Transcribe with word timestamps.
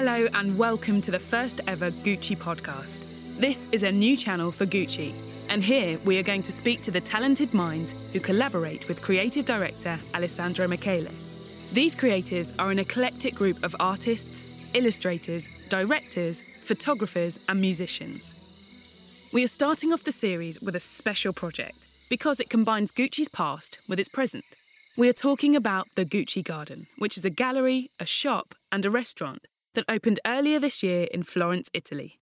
Hello 0.00 0.28
and 0.34 0.56
welcome 0.56 1.00
to 1.00 1.10
the 1.10 1.18
first 1.18 1.60
ever 1.66 1.90
Gucci 1.90 2.38
podcast. 2.38 3.00
This 3.36 3.66
is 3.72 3.82
a 3.82 3.90
new 3.90 4.16
channel 4.16 4.52
for 4.52 4.64
Gucci, 4.64 5.12
and 5.48 5.60
here 5.60 5.98
we 6.04 6.16
are 6.18 6.22
going 6.22 6.42
to 6.42 6.52
speak 6.52 6.82
to 6.82 6.92
the 6.92 7.00
talented 7.00 7.52
minds 7.52 7.96
who 8.12 8.20
collaborate 8.20 8.86
with 8.86 9.02
creative 9.02 9.44
director 9.44 9.98
Alessandro 10.14 10.68
Michele. 10.68 11.08
These 11.72 11.96
creatives 11.96 12.52
are 12.60 12.70
an 12.70 12.78
eclectic 12.78 13.34
group 13.34 13.60
of 13.64 13.74
artists, 13.80 14.44
illustrators, 14.72 15.48
directors, 15.68 16.44
photographers, 16.60 17.40
and 17.48 17.60
musicians. 17.60 18.34
We 19.32 19.42
are 19.42 19.48
starting 19.48 19.92
off 19.92 20.04
the 20.04 20.12
series 20.12 20.62
with 20.62 20.76
a 20.76 20.80
special 20.80 21.32
project 21.32 21.88
because 22.08 22.38
it 22.38 22.48
combines 22.48 22.92
Gucci's 22.92 23.28
past 23.28 23.80
with 23.88 23.98
its 23.98 24.08
present. 24.08 24.44
We 24.96 25.08
are 25.08 25.12
talking 25.12 25.56
about 25.56 25.88
the 25.96 26.06
Gucci 26.06 26.44
Garden, 26.44 26.86
which 26.98 27.18
is 27.18 27.24
a 27.24 27.30
gallery, 27.30 27.90
a 27.98 28.06
shop, 28.06 28.54
and 28.70 28.86
a 28.86 28.90
restaurant 28.90 29.48
that 29.74 29.84
opened 29.88 30.20
earlier 30.26 30.58
this 30.58 30.82
year 30.82 31.06
in 31.12 31.22
Florence, 31.22 31.68
Italy. 31.72 32.18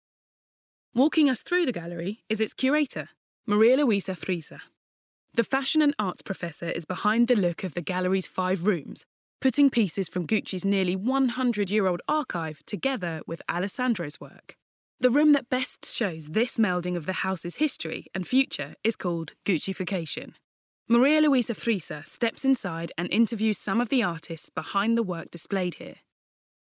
Walking 0.94 1.30
us 1.30 1.42
through 1.42 1.66
the 1.66 1.72
gallery 1.72 2.24
is 2.30 2.40
its 2.40 2.54
curator, 2.54 3.10
Maria 3.46 3.78
Luisa 3.78 4.14
Frisa. 4.14 4.62
The 5.34 5.44
fashion 5.44 5.82
and 5.82 5.94
arts 6.00 6.22
professor 6.22 6.70
is 6.70 6.86
behind 6.86 7.28
the 7.28 7.36
look 7.36 7.64
of 7.64 7.74
the 7.74 7.82
gallery's 7.82 8.28
five 8.28 8.66
rooms, 8.66 9.06
putting 9.42 9.70
pieces 9.70 10.08
from 10.08 10.26
Gucci's 10.26 10.64
nearly 10.64 10.96
100 10.96 11.70
year 11.70 11.88
old 11.88 12.02
archive 12.08 12.64
together 12.66 13.22
with 13.28 13.42
Alessandro's 13.50 14.20
work. 14.20 14.56
The 15.02 15.10
room 15.10 15.34
that 15.34 15.50
best 15.50 15.94
shows 15.94 16.28
this 16.30 16.58
melding 16.58 16.96
of 16.96 17.06
the 17.06 17.22
house's 17.28 17.58
history 17.58 18.08
and 18.16 18.26
future 18.26 18.76
is 18.84 18.96
called 18.96 19.34
Guccification. 19.44 20.36
Maria 20.88 21.20
Luisa 21.20 21.54
Frisa 21.54 22.08
steps 22.08 22.46
inside 22.46 22.94
and 22.98 23.12
interviews 23.12 23.58
some 23.58 23.82
of 23.82 23.90
the 23.90 24.02
artists 24.02 24.50
behind 24.50 24.98
the 24.98 25.04
work 25.04 25.30
displayed 25.32 25.76
here. 25.76 25.98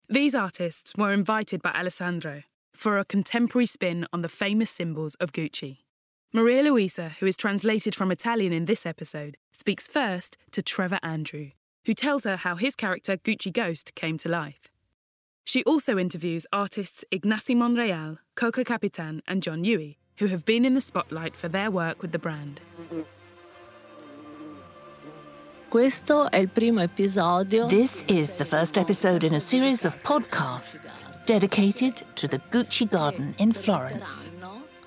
These 0.09 0.35
artists 0.35 0.93
were 0.95 1.11
invited 1.11 1.63
by 1.63 1.71
Alessandro 1.71 2.43
for 2.75 2.99
a 2.99 3.05
contemporary 3.05 3.65
spin 3.65 4.05
on 4.13 4.21
the 4.21 4.29
famous 4.29 4.69
symbols 4.69 5.15
of 5.15 5.31
Gucci. 5.31 5.79
Maria 6.31 6.61
Luisa, 6.61 7.13
who 7.19 7.25
is 7.25 7.35
translated 7.35 7.95
from 7.95 8.11
Italian 8.11 8.53
in 8.53 8.65
this 8.65 8.85
episode, 8.85 9.37
speaks 9.51 9.87
first 9.87 10.37
to 10.51 10.61
Trevor 10.61 10.99
Andrew, 11.01 11.51
who 11.85 11.95
tells 11.95 12.23
her 12.25 12.35
how 12.35 12.55
his 12.55 12.75
character 12.75 13.17
Gucci 13.17 13.51
Ghost 13.51 13.95
came 13.95 14.17
to 14.19 14.29
life. 14.29 14.69
She 15.43 15.63
also 15.63 15.97
interviews 15.97 16.45
artists 16.53 17.03
Ignasi 17.11 17.55
Monreal, 17.55 18.19
Coco 18.35 18.63
Capitan, 18.63 19.23
and 19.27 19.41
John 19.41 19.63
Yuyi, 19.63 19.95
who 20.17 20.27
have 20.27 20.45
been 20.45 20.65
in 20.65 20.75
the 20.75 20.81
spotlight 20.81 21.35
for 21.35 21.47
their 21.47 21.71
work 21.71 22.03
with 22.03 22.11
the 22.11 22.19
brand. 22.19 22.61
Questo 25.75 26.31
è 26.31 26.37
il 26.37 26.47
primo 26.47 26.79
episodio. 26.79 27.65
This 27.65 28.05
is 28.07 28.35
the 28.35 28.45
first 28.45 28.77
episode 28.77 29.25
in 29.25 29.33
a 29.33 29.39
series 29.39 29.83
of 29.83 29.93
podcasts 30.03 31.03
dedicated 31.25 32.01
to 32.15 32.29
the 32.29 32.39
Gucci 32.49 32.87
Garden 32.89 33.35
in 33.39 33.51
Florence, 33.51 34.31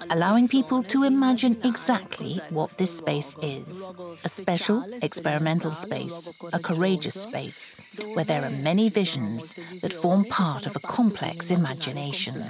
allowing 0.08 0.48
people 0.48 0.82
to 0.84 1.04
imagine 1.04 1.58
exactly 1.62 2.40
what 2.48 2.74
this 2.78 2.96
space 2.96 3.36
is 3.42 3.92
a 4.24 4.30
special 4.30 4.82
experimental 5.02 5.72
space, 5.72 6.32
a 6.54 6.58
courageous 6.58 7.20
space, 7.20 7.76
where 8.14 8.24
there 8.24 8.42
are 8.42 8.62
many 8.62 8.88
visions 8.88 9.54
that 9.82 9.92
form 9.92 10.24
part 10.24 10.64
of 10.64 10.74
a 10.74 10.80
complex 10.80 11.50
imagination. 11.50 12.42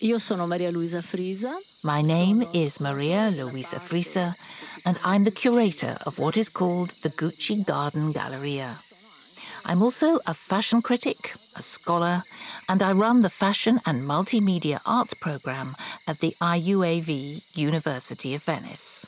Io 0.00 0.18
sono 0.18 0.46
Maria 0.46 0.70
Luisa 0.70 1.02
Frisa. 1.02 1.58
My 1.82 2.02
name 2.02 2.46
is 2.52 2.78
Maria 2.78 3.32
Luisa 3.32 3.80
Frisa, 3.80 4.36
and 4.84 4.96
I'm 5.02 5.24
the 5.24 5.32
curator 5.32 5.98
of 6.06 6.20
what 6.20 6.36
is 6.36 6.48
called 6.48 6.94
the 7.02 7.10
Gucci 7.10 7.66
Garden 7.66 8.12
Galleria. 8.12 8.78
I'm 9.64 9.82
also 9.82 10.20
a 10.24 10.34
fashion 10.34 10.82
critic, 10.82 11.34
a 11.56 11.62
scholar, 11.62 12.22
and 12.68 12.80
I 12.80 12.92
run 12.92 13.22
the 13.22 13.28
Fashion 13.28 13.80
and 13.84 14.02
Multimedia 14.04 14.80
Arts 14.86 15.14
program 15.14 15.74
at 16.06 16.20
the 16.20 16.36
IUAV 16.40 17.42
University 17.56 18.36
of 18.36 18.44
Venice. 18.44 19.04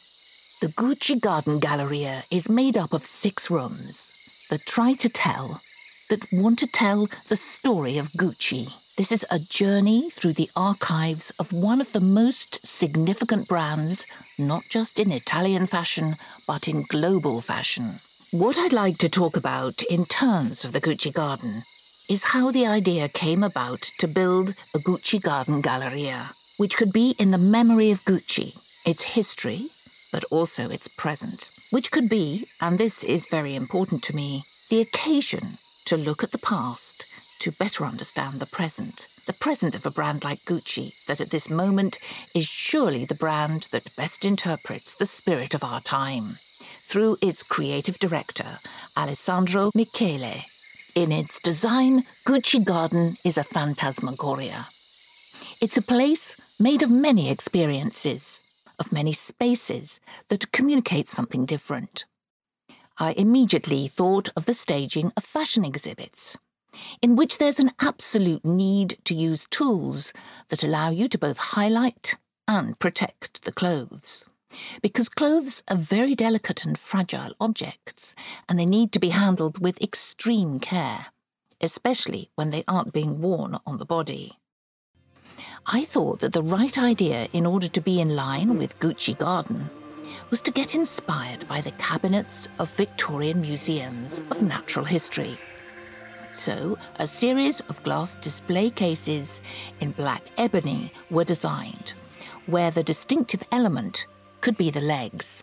The 0.61 0.69
Gucci 0.69 1.21
Garden 1.21 1.61
Galleria 1.61 2.25
is 2.33 2.49
made 2.49 2.77
up 2.77 2.93
of 2.93 3.05
six 3.05 3.49
rooms 3.49 4.11
that 4.51 4.67
try 4.67 4.95
to 4.95 5.09
tell, 5.09 5.61
that 6.09 6.33
want 6.33 6.59
to 6.59 6.67
tell 6.67 7.09
the 7.29 7.37
story 7.37 7.97
of 7.97 8.11
Gucci. 8.13 8.73
This 9.01 9.13
is 9.13 9.25
a 9.31 9.39
journey 9.39 10.11
through 10.11 10.35
the 10.35 10.51
archives 10.55 11.33
of 11.39 11.55
one 11.55 11.81
of 11.81 11.93
the 11.93 12.03
most 12.03 12.61
significant 12.67 13.49
brands, 13.49 14.05
not 14.37 14.65
just 14.69 14.99
in 14.99 15.11
Italian 15.11 15.67
fashion, 15.67 16.19
but 16.47 16.69
in 16.69 16.83
global 16.83 17.41
fashion. 17.41 18.01
What 18.31 18.59
I'd 18.59 18.75
like 18.75 18.99
to 18.99 19.09
talk 19.09 19.39
about 19.39 19.83
in 19.85 20.05
terms 20.05 20.67
of 20.67 20.75
the 20.75 20.83
Gucci 20.83 21.11
Garden 21.11 21.63
is 22.11 22.25
how 22.25 22.51
the 22.51 22.67
idea 22.67 23.09
came 23.09 23.43
about 23.43 23.91
to 24.01 24.07
build 24.07 24.55
a 24.75 24.79
Gucci 24.79 25.19
Garden 25.19 25.63
Galleria, 25.63 26.35
which 26.59 26.77
could 26.77 26.93
be 26.93 27.15
in 27.19 27.31
the 27.31 27.39
memory 27.39 27.91
of 27.91 28.05
Gucci, 28.05 28.57
its 28.85 29.15
history, 29.17 29.71
but 30.13 30.25
also 30.25 30.69
its 30.69 30.89
present, 30.89 31.51
which 31.71 31.91
could 31.91 32.11
be, 32.11 32.47
and 32.61 32.77
this 32.77 33.03
is 33.03 33.25
very 33.31 33.55
important 33.55 34.03
to 34.03 34.15
me, 34.15 34.45
the 34.69 34.83
occasion 34.83 35.57
to 35.87 35.97
look 35.97 36.23
at 36.23 36.33
the 36.33 36.39
past 36.39 37.07
to 37.41 37.51
better 37.53 37.85
understand 37.85 38.39
the 38.39 38.47
present. 38.47 39.09
The 39.27 39.33
present 39.33 39.75
of 39.75 39.85
a 39.85 39.91
brand 39.91 40.25
like 40.25 40.45
Gucci, 40.45 40.93
that 41.07 41.21
at 41.21 41.31
this 41.31 41.51
moment 41.51 41.99
is 42.35 42.47
surely 42.47 43.05
the 43.05 43.15
brand 43.15 43.69
that 43.73 43.95
best 43.97 44.25
interprets 44.25 44.95
the 44.95 45.07
spirit 45.07 45.55
of 45.55 45.65
our 45.65 45.81
time, 45.81 46.39
through 46.83 47.17
its 47.23 47.43
creative 47.43 47.99
director, 47.99 48.61
Alessandro 48.97 49.71
Michele. 49.75 50.43
In 50.95 51.13
its 51.13 51.39
design, 51.39 52.05
Gucci 52.27 52.63
Garden 52.63 53.17
is 53.25 53.39
a 53.39 53.45
phantasmagoria. 53.45 54.69
It's 55.61 55.77
a 55.77 55.83
place 55.83 56.37
made 56.59 56.83
of 56.83 56.91
many 56.91 57.31
experiences, 57.31 58.43
of 58.79 58.93
many 58.93 59.13
spaces 59.13 60.01
that 60.29 60.53
communicate 60.53 61.09
something 61.09 61.47
different. 61.47 62.05
I 62.99 63.13
immediately 63.13 63.89
thought 63.89 64.29
of 64.37 64.45
the 64.45 64.53
staging 64.53 65.13
of 65.17 65.25
fashion 65.25 65.65
exhibits 65.65 66.37
in 67.03 67.17
which 67.17 67.39
there's 67.39 67.61
an 67.61 67.73
absolute 67.81 68.45
need 68.45 68.99
to 69.05 69.15
use 69.15 69.47
tools 69.51 70.13
that 70.49 70.63
allow 70.63 70.91
you 70.91 71.09
to 71.09 71.19
both 71.19 71.39
highlight 71.39 72.17
and 72.47 72.79
protect 72.79 73.45
the 73.45 73.53
clothes. 73.53 74.25
Because 74.83 75.09
clothes 75.09 75.63
are 75.69 75.77
very 75.77 76.15
delicate 76.15 76.65
and 76.65 76.77
fragile 76.77 77.35
objects, 77.41 78.15
and 78.49 78.59
they 78.59 78.67
need 78.67 78.91
to 78.93 78.99
be 78.99 79.11
handled 79.11 79.61
with 79.61 79.81
extreme 79.81 80.59
care, 80.59 81.07
especially 81.61 82.31
when 82.35 82.51
they 82.51 82.65
aren't 82.67 82.93
being 82.93 83.21
worn 83.21 83.59
on 83.65 83.79
the 83.79 83.87
body. 83.87 84.33
I 85.67 85.85
thought 85.85 86.21
that 86.21 86.33
the 86.33 86.43
right 86.43 86.77
idea 86.77 87.29
in 87.33 87.47
order 87.47 87.69
to 87.69 87.81
be 87.81 88.01
in 88.01 88.17
line 88.17 88.59
with 88.59 88.79
Gucci 88.81 89.17
Garden 89.17 89.71
was 90.31 90.41
to 90.43 90.51
get 90.51 90.75
inspired 90.75 91.47
by 91.47 91.61
the 91.61 91.71
cabinets 91.73 92.49
of 92.59 92.71
Victorian 92.71 93.41
museums 93.41 94.21
of 94.31 94.43
natural 94.43 94.85
history 94.85 95.39
so, 96.31 96.79
a 96.99 97.07
series 97.07 97.61
of 97.69 97.83
glass 97.83 98.15
display 98.17 98.71
cases 98.71 99.41
in 99.81 99.91
black 99.93 100.23
ebony 100.39 100.93
were 101.11 101.25
designed, 101.25 101.95
where 102.47 102.71
the 102.71 102.83
distinctive 102.83 103.43
element 103.53 104.07
could 104.41 104.57
be 104.57 104.71
the 104.71 104.81
legs. 104.81 105.43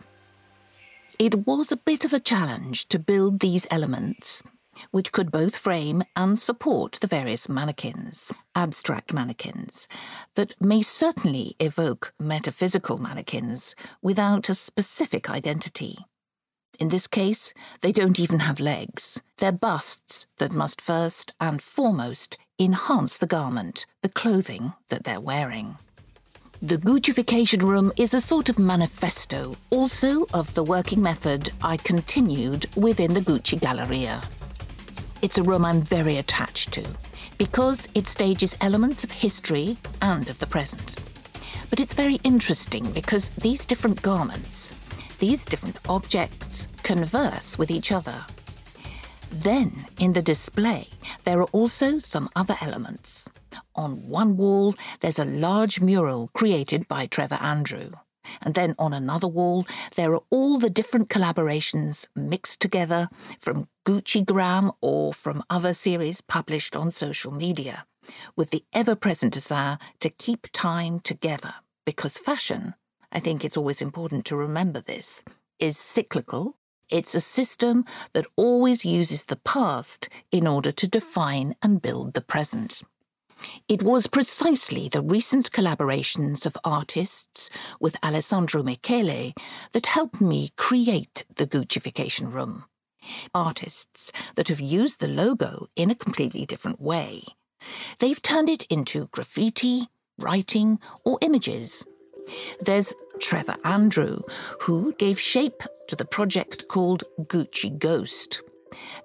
It 1.20 1.48
was 1.48 1.72
a 1.72 1.78
bit 1.78 2.06
of 2.06 2.14
a 2.14 2.20
challenge 2.20 2.88
to 2.90 3.00
build 3.00 3.40
these 3.40 3.68
elements, 3.72 4.44
which 4.92 5.12
could 5.12 5.32
both 5.32 5.56
frame 5.56 6.04
and 6.16 6.38
support 6.38 6.94
the 7.02 7.08
various 7.08 7.50
mannequins, 7.50 8.32
abstract 8.56 9.14
mannequins, 9.14 9.88
that 10.36 10.60
may 10.62 10.82
certainly 10.82 11.56
evoke 11.60 12.14
metaphysical 12.20 12.98
mannequins 12.98 13.76
without 14.02 14.50
a 14.50 14.54
specific 14.54 15.30
identity. 15.30 15.98
In 16.80 16.90
this 16.90 17.08
case, 17.08 17.54
they 17.82 17.92
don't 17.92 18.20
even 18.20 18.40
have 18.40 18.60
legs. 18.60 19.20
They're 19.38 19.52
busts 19.52 20.28
that 20.38 20.54
must 20.54 20.80
first 20.80 21.34
and 21.42 21.62
foremost 21.62 22.38
enhance 22.60 23.18
the 23.18 23.28
garment, 23.28 23.86
the 24.02 24.10
clothing 24.10 24.74
that 24.90 25.04
they're 25.04 25.20
wearing. 25.20 25.78
The 26.62 26.78
Guccification 26.78 27.62
room 27.62 27.92
is 27.98 28.14
a 28.14 28.22
sort 28.22 28.50
of 28.50 28.58
manifesto, 28.60 29.58
also 29.70 30.26
of 30.34 30.54
the 30.54 30.64
working 30.64 31.02
method 31.02 31.52
I 31.62 31.78
continued 31.78 32.68
within 32.76 33.14
the 33.14 33.22
Gucci 33.22 33.60
Galleria. 33.60 34.24
It's 35.22 35.38
a 35.38 35.44
room 35.44 35.66
I'm 35.66 35.82
very 35.82 36.18
attached 36.18 36.72
to 36.74 36.86
because 37.38 37.88
it 37.96 38.08
stages 38.08 38.56
elements 38.62 39.04
of 39.04 39.12
history 39.12 39.78
and 40.02 40.30
of 40.30 40.40
the 40.40 40.48
present. 40.48 40.98
But 41.70 41.80
it's 41.80 41.94
very 41.94 42.20
interesting 42.24 42.92
because 42.92 43.30
these 43.38 43.66
different 43.66 44.02
garments, 44.02 44.74
these 45.20 45.46
different 45.46 45.78
objects 45.88 46.68
converse 46.84 47.58
with 47.58 47.72
each 47.72 47.92
other. 47.92 48.26
Then, 49.32 49.86
in 50.00 50.14
the 50.14 50.22
display, 50.22 50.90
there 51.24 51.40
are 51.42 51.52
also 51.52 52.00
some 52.00 52.30
other 52.36 52.58
elements. 52.62 53.28
On 53.76 54.08
one 54.08 54.38
wall, 54.38 54.76
there's 55.02 55.20
a 55.20 55.26
large 55.26 55.82
mural 55.82 56.30
created 56.34 56.88
by 56.88 57.08
Trevor 57.08 57.40
Andrew. 57.42 57.92
And 58.42 58.54
then 58.56 58.76
on 58.78 58.94
another 58.94 59.28
wall, 59.28 59.66
there 59.96 60.14
are 60.14 60.24
all 60.30 60.60
the 60.60 60.70
different 60.70 61.10
collaborations 61.10 62.08
mixed 62.16 62.60
together 62.60 63.10
from 63.40 63.68
Gucci 63.86 64.26
Gram 64.26 64.72
or 64.82 65.14
from 65.14 65.44
other 65.50 65.74
series 65.74 66.22
published 66.22 66.76
on 66.76 66.92
social 66.92 67.32
media. 67.32 67.86
with 68.36 68.50
the 68.50 68.64
ever 68.74 68.96
present 68.96 69.34
desire 69.34 69.78
to 70.00 70.10
keep 70.10 70.48
time 70.52 71.00
together. 71.00 71.56
Because 71.86 72.18
fashion, 72.18 72.76
I 73.18 73.20
think 73.20 73.44
it's 73.44 73.58
always 73.58 73.82
important 73.82 74.26
to 74.26 74.36
remember 74.36 74.80
this, 74.80 75.24
is 75.58 75.76
cyclical. 75.76 76.56
It's 76.88 77.16
a 77.16 77.20
system 77.20 77.84
that 78.14 78.28
always 78.36 78.86
uses 78.86 79.24
the 79.24 79.38
past 79.38 80.08
in 80.32 80.46
order 80.46 80.72
to 80.74 80.88
define 80.88 81.56
and 81.64 81.82
build 81.82 82.14
the 82.14 82.22
present. 82.22 82.84
It 83.68 83.82
was 83.82 84.06
precisely 84.06 84.88
the 84.88 85.02
recent 85.02 85.52
collaborations 85.52 86.46
of 86.46 86.56
artists 86.64 87.50
with 87.80 87.98
Alessandro 88.06 88.62
Michele 88.62 89.34
that 89.72 89.88
helped 89.88 90.22
me 90.22 90.52
create 90.56 91.26
the 91.38 91.48
Guccification 91.48 92.32
Room. 92.32 92.66
Artists 93.34 94.12
that 94.36 94.50
have 94.50 94.60
used 94.60 95.00
the 95.00 95.08
logo 95.08 95.70
in 95.76 95.90
a 95.90 95.96
completely 95.96 96.46
different 96.46 96.80
way. 96.80 97.24
They've 97.98 98.22
turned 98.22 98.48
it 98.48 98.68
into 98.70 99.08
graffiti, 99.08 99.88
writing, 100.20 100.80
or 101.04 101.18
images. 101.22 101.84
There's 102.60 102.94
Trevor 103.20 103.58
Andrew, 103.64 104.22
who 104.62 104.94
gave 104.94 105.20
shape 105.20 105.64
to 105.88 105.96
the 105.96 106.06
project 106.06 106.68
called 106.68 107.04
Gucci 107.22 107.78
Ghost. 107.78 108.42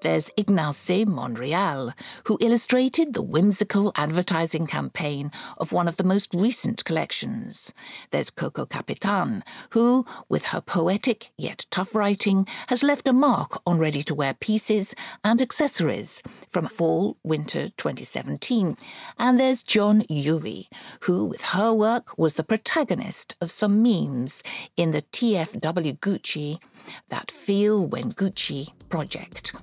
There's 0.03 0.31
Ignasi 0.37 1.07
Monreal, 1.07 1.93
who 2.25 2.39
illustrated 2.41 3.15
the 3.15 3.23
whimsical 3.23 3.93
advertising 3.97 4.67
campaign 4.67 5.31
of 5.59 5.73
one 5.73 5.89
of 5.89 5.97
the 5.97 6.05
most 6.05 6.33
recent 6.35 6.85
collections. 6.85 7.73
There's 8.11 8.31
Coco 8.31 8.67
Capitan, 8.67 9.45
who, 9.71 10.05
with 10.29 10.47
her 10.47 10.61
poetic 10.61 11.31
yet 11.37 11.67
tough 11.71 11.95
writing, 11.95 12.47
has 12.69 12.83
left 12.83 13.09
a 13.09 13.13
mark 13.13 13.61
on 13.67 13.79
ready 13.79 14.03
to 14.05 14.15
wear 14.15 14.35
pieces 14.35 14.95
and 15.25 15.41
accessories 15.41 16.23
from 16.49 16.69
fall 16.69 17.17
winter 17.23 17.71
2017. 17.77 18.77
And 19.19 19.39
there's 19.39 19.63
John 19.63 20.03
Yuyi, 20.03 20.67
who, 21.01 21.27
with 21.27 21.43
her 21.43 21.73
work, 21.73 22.17
was 22.19 22.35
the 22.35 22.45
protagonist 22.45 23.37
of 23.41 23.51
some 23.51 23.83
memes 23.83 24.43
in 24.77 24.93
the 24.93 25.03
TFW 25.03 25.99
Gucci, 25.99 26.59
that 27.08 27.31
Feel 27.31 27.87
When 27.87 28.12
Gucci 28.12 28.69
project. 28.88 29.55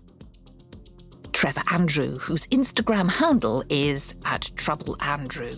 Trevor 1.32 1.62
Andrew, 1.72 2.18
whose 2.18 2.48
Instagram 2.48 3.10
handle 3.10 3.64
is 3.70 4.14
at 4.26 4.52
Trouble 4.56 4.98
Andrew, 5.00 5.52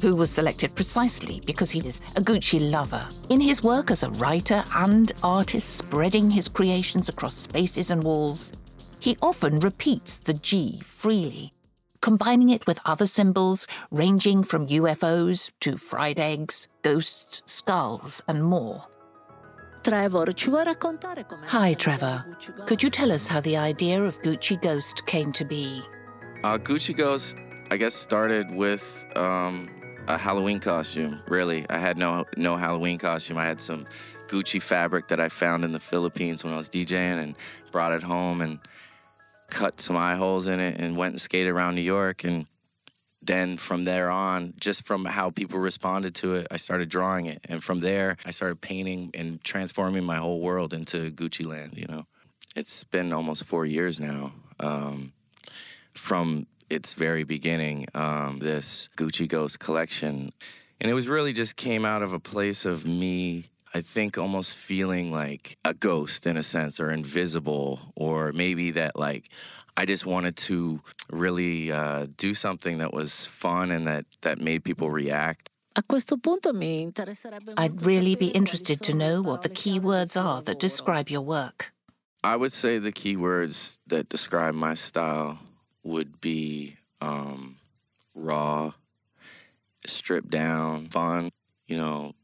who 0.00 0.14
was 0.14 0.30
selected 0.30 0.74
precisely 0.74 1.40
because 1.44 1.70
he 1.70 1.80
is 1.80 2.00
a 2.14 2.20
Gucci 2.20 2.70
lover. 2.70 3.04
In 3.30 3.40
his 3.40 3.62
work 3.62 3.90
as 3.90 4.02
a 4.02 4.10
writer 4.10 4.62
and 4.76 5.12
artist 5.22 5.76
spreading 5.76 6.30
his 6.30 6.48
creations 6.48 7.08
across 7.08 7.34
spaces 7.34 7.90
and 7.90 8.04
walls, 8.04 8.52
he 9.00 9.16
often 9.20 9.58
repeats 9.60 10.18
the 10.18 10.34
G 10.34 10.80
freely, 10.84 11.52
combining 12.00 12.50
it 12.50 12.66
with 12.66 12.78
other 12.84 13.06
symbols 13.06 13.66
ranging 13.90 14.42
from 14.44 14.68
UFOs 14.68 15.50
to 15.60 15.76
fried 15.76 16.20
eggs, 16.20 16.68
ghosts, 16.82 17.42
skulls, 17.46 18.22
and 18.28 18.44
more. 18.44 18.86
Trevor, 19.84 20.32
ci 20.32 20.48
vuoi 20.48 20.64
raccontare 20.64 21.26
come 21.26 21.46
Hi, 21.46 21.74
Trevor. 21.74 22.24
Could 22.64 22.82
you 22.82 22.88
tell 22.88 23.12
us 23.12 23.26
how 23.26 23.38
the 23.40 23.54
idea 23.54 24.02
of 24.02 24.18
Gucci 24.22 24.56
Ghost 24.58 25.04
came 25.04 25.30
to 25.32 25.44
be? 25.44 25.82
Uh, 26.42 26.56
Gucci 26.56 26.96
Ghost, 26.96 27.36
I 27.70 27.76
guess, 27.76 27.94
started 27.94 28.50
with 28.50 29.04
um, 29.14 29.68
a 30.08 30.16
Halloween 30.16 30.58
costume. 30.58 31.22
Really, 31.28 31.66
I 31.68 31.76
had 31.76 31.98
no 31.98 32.24
no 32.38 32.56
Halloween 32.56 32.96
costume. 32.96 33.36
I 33.36 33.44
had 33.44 33.60
some 33.60 33.84
Gucci 34.26 34.58
fabric 34.58 35.08
that 35.08 35.20
I 35.20 35.28
found 35.28 35.64
in 35.64 35.72
the 35.72 35.80
Philippines 35.80 36.42
when 36.42 36.54
I 36.54 36.56
was 36.56 36.70
DJing, 36.70 37.22
and 37.22 37.36
brought 37.70 37.92
it 37.92 38.02
home 38.02 38.40
and 38.40 38.60
cut 39.50 39.82
some 39.82 39.98
eye 39.98 40.16
holes 40.16 40.46
in 40.46 40.60
it, 40.60 40.80
and 40.80 40.96
went 40.96 41.12
and 41.12 41.20
skated 41.20 41.52
around 41.52 41.74
New 41.74 41.82
York 41.82 42.24
and 42.24 42.46
then 43.26 43.56
from 43.56 43.84
there 43.84 44.10
on, 44.10 44.54
just 44.60 44.84
from 44.86 45.04
how 45.04 45.30
people 45.30 45.58
responded 45.58 46.14
to 46.16 46.34
it, 46.34 46.46
I 46.50 46.56
started 46.56 46.88
drawing 46.88 47.26
it. 47.26 47.40
And 47.48 47.62
from 47.62 47.80
there, 47.80 48.16
I 48.24 48.30
started 48.30 48.60
painting 48.60 49.10
and 49.14 49.42
transforming 49.42 50.04
my 50.04 50.16
whole 50.16 50.40
world 50.40 50.72
into 50.72 51.10
Gucci 51.10 51.46
land, 51.46 51.76
you 51.76 51.86
know. 51.86 52.06
It's 52.56 52.84
been 52.84 53.12
almost 53.12 53.44
four 53.44 53.66
years 53.66 53.98
now 53.98 54.32
um, 54.60 55.12
from 55.92 56.46
its 56.70 56.94
very 56.94 57.24
beginning, 57.24 57.86
um, 57.94 58.38
this 58.38 58.88
Gucci 58.96 59.28
Ghost 59.28 59.58
collection. 59.58 60.30
And 60.80 60.90
it 60.90 60.94
was 60.94 61.08
really 61.08 61.32
just 61.32 61.56
came 61.56 61.84
out 61.84 62.02
of 62.02 62.12
a 62.12 62.20
place 62.20 62.64
of 62.64 62.86
me 62.86 63.46
I 63.76 63.80
think 63.80 64.16
almost 64.16 64.54
feeling 64.54 65.10
like 65.10 65.58
a 65.64 65.74
ghost 65.74 66.28
in 66.28 66.36
a 66.36 66.44
sense 66.44 66.78
or 66.78 66.92
invisible 66.92 67.92
or 67.96 68.32
maybe 68.32 68.70
that 68.70 68.94
like 68.94 69.28
I 69.76 69.86
just 69.86 70.06
wanted 70.06 70.36
to 70.48 70.80
really 71.10 71.72
uh, 71.72 72.06
do 72.16 72.34
something 72.34 72.78
that 72.78 72.92
was 72.92 73.26
fun 73.26 73.70
and 73.70 73.86
that, 73.86 74.04
that 74.22 74.40
made 74.40 74.62
people 74.62 74.90
react. 74.90 75.50
I'd 75.76 75.84
really 77.82 78.14
be 78.14 78.28
interested 78.28 78.80
to 78.82 78.94
know 78.94 79.22
what 79.22 79.42
the 79.42 79.48
key 79.48 79.80
words 79.80 80.16
are 80.16 80.40
that 80.42 80.60
describe 80.60 81.08
your 81.08 81.22
work. 81.22 81.72
I 82.22 82.36
would 82.36 82.52
say 82.52 82.78
the 82.78 82.92
key 82.92 83.16
words 83.16 83.80
that 83.88 84.08
describe 84.08 84.54
my 84.54 84.74
style 84.74 85.40
would 85.82 86.20
be 86.20 86.76
um, 87.00 87.56
raw, 88.14 88.72
stripped 89.84 90.30
down, 90.30 90.88
fun. 90.88 91.30
You 91.66 91.78
know, 91.78 92.14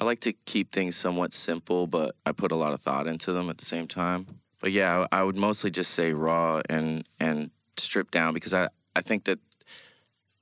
I 0.00 0.04
like 0.04 0.20
to 0.20 0.32
keep 0.32 0.72
things 0.72 0.96
somewhat 0.96 1.32
simple, 1.32 1.86
but 1.86 2.16
I 2.26 2.32
put 2.32 2.50
a 2.50 2.56
lot 2.56 2.72
of 2.72 2.80
thought 2.80 3.06
into 3.06 3.32
them 3.32 3.48
at 3.48 3.58
the 3.58 3.64
same 3.64 3.86
time. 3.86 4.40
But 4.66 4.72
yeah, 4.72 5.06
I 5.12 5.22
would 5.22 5.36
mostly 5.36 5.70
just 5.70 5.92
say 5.92 6.12
raw 6.12 6.60
and 6.68 7.04
and 7.20 7.52
stripped 7.76 8.10
down 8.10 8.34
because 8.34 8.52
I 8.52 8.66
I 8.96 9.00
think 9.00 9.22
that 9.26 9.38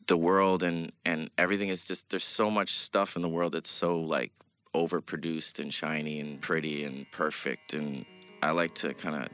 the 0.06 0.16
world 0.16 0.62
and 0.62 0.92
and 1.04 1.28
everything 1.36 1.68
is 1.68 1.86
just 1.86 2.08
there's 2.08 2.24
so 2.24 2.50
much 2.50 2.70
stuff 2.70 3.16
in 3.16 3.20
the 3.20 3.28
world 3.28 3.52
that's 3.52 3.68
so 3.68 4.00
like 4.00 4.32
overproduced 4.74 5.58
and 5.58 5.74
shiny 5.74 6.20
and 6.20 6.40
pretty 6.40 6.84
and 6.84 7.04
perfect 7.12 7.74
and 7.74 8.06
I 8.42 8.52
like 8.52 8.74
to 8.76 8.94
kind 8.94 9.14
of 9.14 9.28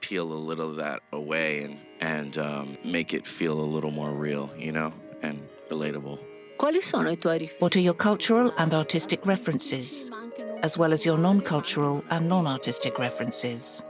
peel 0.00 0.30
a 0.30 0.40
little 0.48 0.68
of 0.68 0.76
that 0.76 1.00
away 1.10 1.62
and 1.62 1.78
and 2.02 2.36
um, 2.36 2.76
make 2.84 3.14
it 3.14 3.26
feel 3.26 3.58
a 3.58 3.68
little 3.74 3.90
more 3.90 4.12
real, 4.12 4.50
you 4.58 4.72
know, 4.72 4.92
and 5.22 5.40
relatable. 5.70 6.18
What 7.60 7.76
are 7.76 7.80
your 7.80 7.94
cultural 7.94 8.52
and 8.58 8.74
artistic 8.74 9.24
references, 9.24 10.10
as 10.62 10.76
well 10.76 10.92
as 10.92 11.06
your 11.06 11.16
non 11.16 11.40
cultural 11.40 12.04
and 12.10 12.28
non 12.28 12.46
artistic 12.46 12.98
references? 12.98 13.82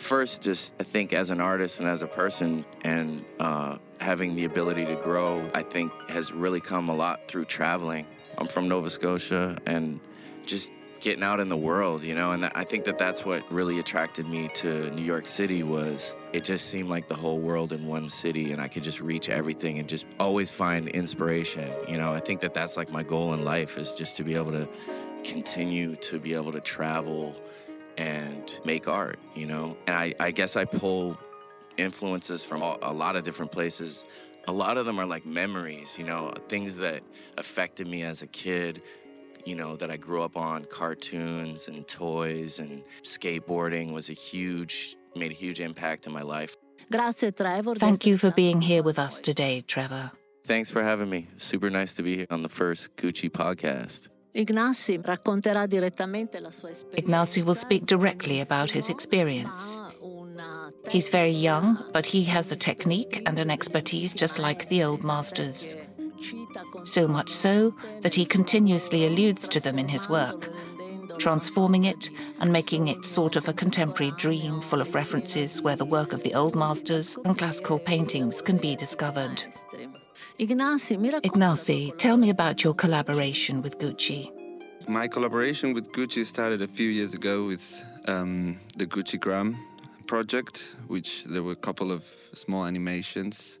First, 0.00 0.42
just 0.42 0.74
I 0.80 0.82
think 0.82 1.12
as 1.12 1.30
an 1.30 1.40
artist 1.40 1.78
and 1.78 1.86
as 1.86 2.02
a 2.02 2.06
person, 2.06 2.64
and 2.82 3.24
uh, 3.38 3.76
having 4.00 4.34
the 4.34 4.44
ability 4.44 4.86
to 4.86 4.96
grow, 4.96 5.48
I 5.54 5.62
think 5.62 5.92
has 6.08 6.32
really 6.32 6.60
come 6.60 6.88
a 6.88 6.94
lot 6.94 7.28
through 7.28 7.44
traveling. 7.44 8.06
I'm 8.38 8.46
from 8.46 8.66
Nova 8.66 8.90
Scotia, 8.90 9.58
and 9.66 10.00
just 10.46 10.72
getting 11.00 11.22
out 11.22 11.38
in 11.38 11.48
the 11.48 11.56
world, 11.56 12.02
you 12.02 12.14
know, 12.14 12.32
and 12.32 12.46
I 12.46 12.64
think 12.64 12.84
that 12.84 12.98
that's 12.98 13.24
what 13.24 13.50
really 13.52 13.78
attracted 13.78 14.26
me 14.26 14.48
to 14.54 14.90
New 14.90 15.02
York 15.02 15.26
City 15.26 15.62
was 15.62 16.14
it 16.32 16.44
just 16.44 16.70
seemed 16.70 16.88
like 16.88 17.06
the 17.06 17.14
whole 17.14 17.38
world 17.38 17.72
in 17.72 17.86
one 17.86 18.08
city 18.08 18.52
and 18.52 18.60
I 18.60 18.68
could 18.68 18.82
just 18.82 19.00
reach 19.00 19.28
everything 19.28 19.78
and 19.78 19.88
just 19.88 20.06
always 20.18 20.50
find 20.50 20.88
inspiration, 20.88 21.70
you 21.88 21.98
know. 21.98 22.12
I 22.12 22.20
think 22.20 22.40
that 22.40 22.52
that's 22.52 22.76
like 22.76 22.90
my 22.90 23.02
goal 23.02 23.32
in 23.34 23.44
life 23.44 23.78
is 23.78 23.92
just 23.92 24.16
to 24.16 24.24
be 24.24 24.34
able 24.34 24.52
to 24.52 24.68
continue 25.24 25.94
to 25.96 26.18
be 26.18 26.34
able 26.34 26.52
to 26.52 26.60
travel 26.60 27.40
and 28.00 28.58
make 28.64 28.88
art, 28.88 29.18
you 29.34 29.44
know. 29.44 29.76
And 29.86 29.94
I, 29.94 30.14
I 30.18 30.30
guess 30.30 30.56
I 30.56 30.64
pull 30.64 31.18
influences 31.76 32.42
from 32.42 32.62
a 32.62 32.92
lot 32.92 33.14
of 33.14 33.24
different 33.24 33.52
places. 33.52 34.06
A 34.48 34.52
lot 34.52 34.78
of 34.78 34.86
them 34.86 34.98
are 34.98 35.04
like 35.04 35.26
memories, 35.26 35.98
you 35.98 36.04
know, 36.04 36.32
things 36.48 36.76
that 36.76 37.02
affected 37.36 37.86
me 37.86 38.02
as 38.02 38.22
a 38.22 38.26
kid, 38.26 38.80
you 39.44 39.54
know, 39.54 39.76
that 39.76 39.90
I 39.90 39.98
grew 39.98 40.22
up 40.22 40.36
on 40.38 40.64
cartoons 40.64 41.68
and 41.68 41.86
toys 41.86 42.58
and 42.58 42.82
skateboarding 43.02 43.92
was 43.92 44.08
a 44.08 44.14
huge, 44.14 44.96
made 45.14 45.30
a 45.30 45.34
huge 45.34 45.60
impact 45.60 46.06
in 46.06 46.12
my 46.12 46.22
life. 46.22 46.56
Thank 46.90 48.06
you 48.06 48.16
for 48.16 48.30
being 48.30 48.62
here 48.62 48.82
with 48.82 48.98
us 48.98 49.20
today, 49.20 49.62
Trevor. 49.66 50.10
Thanks 50.44 50.70
for 50.70 50.82
having 50.82 51.10
me. 51.10 51.28
Super 51.36 51.68
nice 51.68 51.94
to 51.96 52.02
be 52.02 52.16
here 52.16 52.26
on 52.30 52.42
the 52.42 52.48
first 52.48 52.96
Gucci 52.96 53.30
podcast. 53.30 54.08
Ignasi 56.92 57.42
will 57.42 57.54
speak 57.54 57.86
directly 57.86 58.40
about 58.40 58.70
his 58.70 58.88
experience. 58.88 59.80
He's 60.88 61.08
very 61.08 61.32
young, 61.32 61.84
but 61.92 62.06
he 62.06 62.22
has 62.24 62.46
the 62.46 62.56
technique 62.56 63.22
and 63.26 63.38
an 63.38 63.50
expertise 63.50 64.12
just 64.12 64.38
like 64.38 64.68
the 64.68 64.84
old 64.84 65.02
masters. 65.02 65.76
So 66.84 67.08
much 67.08 67.30
so 67.30 67.74
that 68.02 68.14
he 68.14 68.24
continuously 68.24 69.06
alludes 69.06 69.48
to 69.48 69.60
them 69.60 69.78
in 69.78 69.88
his 69.88 70.08
work, 70.08 70.48
transforming 71.18 71.84
it 71.84 72.10
and 72.38 72.52
making 72.52 72.88
it 72.88 73.04
sort 73.04 73.36
of 73.36 73.48
a 73.48 73.52
contemporary 73.52 74.12
dream 74.16 74.60
full 74.60 74.80
of 74.80 74.94
references 74.94 75.60
where 75.60 75.76
the 75.76 75.84
work 75.84 76.12
of 76.12 76.22
the 76.22 76.34
old 76.34 76.54
masters 76.54 77.18
and 77.24 77.36
classical 77.36 77.78
paintings 77.78 78.40
can 78.40 78.58
be 78.58 78.76
discovered. 78.76 79.44
Ignasi, 80.38 81.96
tell 81.98 82.16
me 82.16 82.30
about 82.30 82.64
your 82.64 82.74
collaboration 82.74 83.62
with 83.62 83.78
Gucci. 83.78 84.30
My 84.88 85.08
collaboration 85.08 85.72
with 85.74 85.92
Gucci 85.92 86.24
started 86.24 86.62
a 86.62 86.68
few 86.68 86.88
years 86.88 87.14
ago 87.14 87.46
with 87.46 87.82
um, 88.06 88.56
the 88.76 88.86
Gucci 88.86 89.18
Gram 89.18 89.56
project, 90.06 90.62
which 90.88 91.24
there 91.24 91.42
were 91.42 91.52
a 91.52 91.62
couple 91.66 91.92
of 91.92 92.04
small 92.34 92.64
animations 92.64 93.60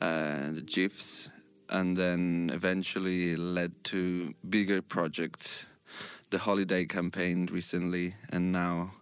uh, 0.00 0.52
the 0.52 0.62
GIFs, 0.62 1.28
and 1.70 1.96
then 1.96 2.50
eventually 2.52 3.36
led 3.36 3.72
to 3.84 4.34
bigger 4.48 4.80
projects, 4.80 5.66
the 6.30 6.38
holiday 6.38 6.84
campaign 6.84 7.48
recently, 7.50 8.14
and 8.30 8.52
now 8.52 8.92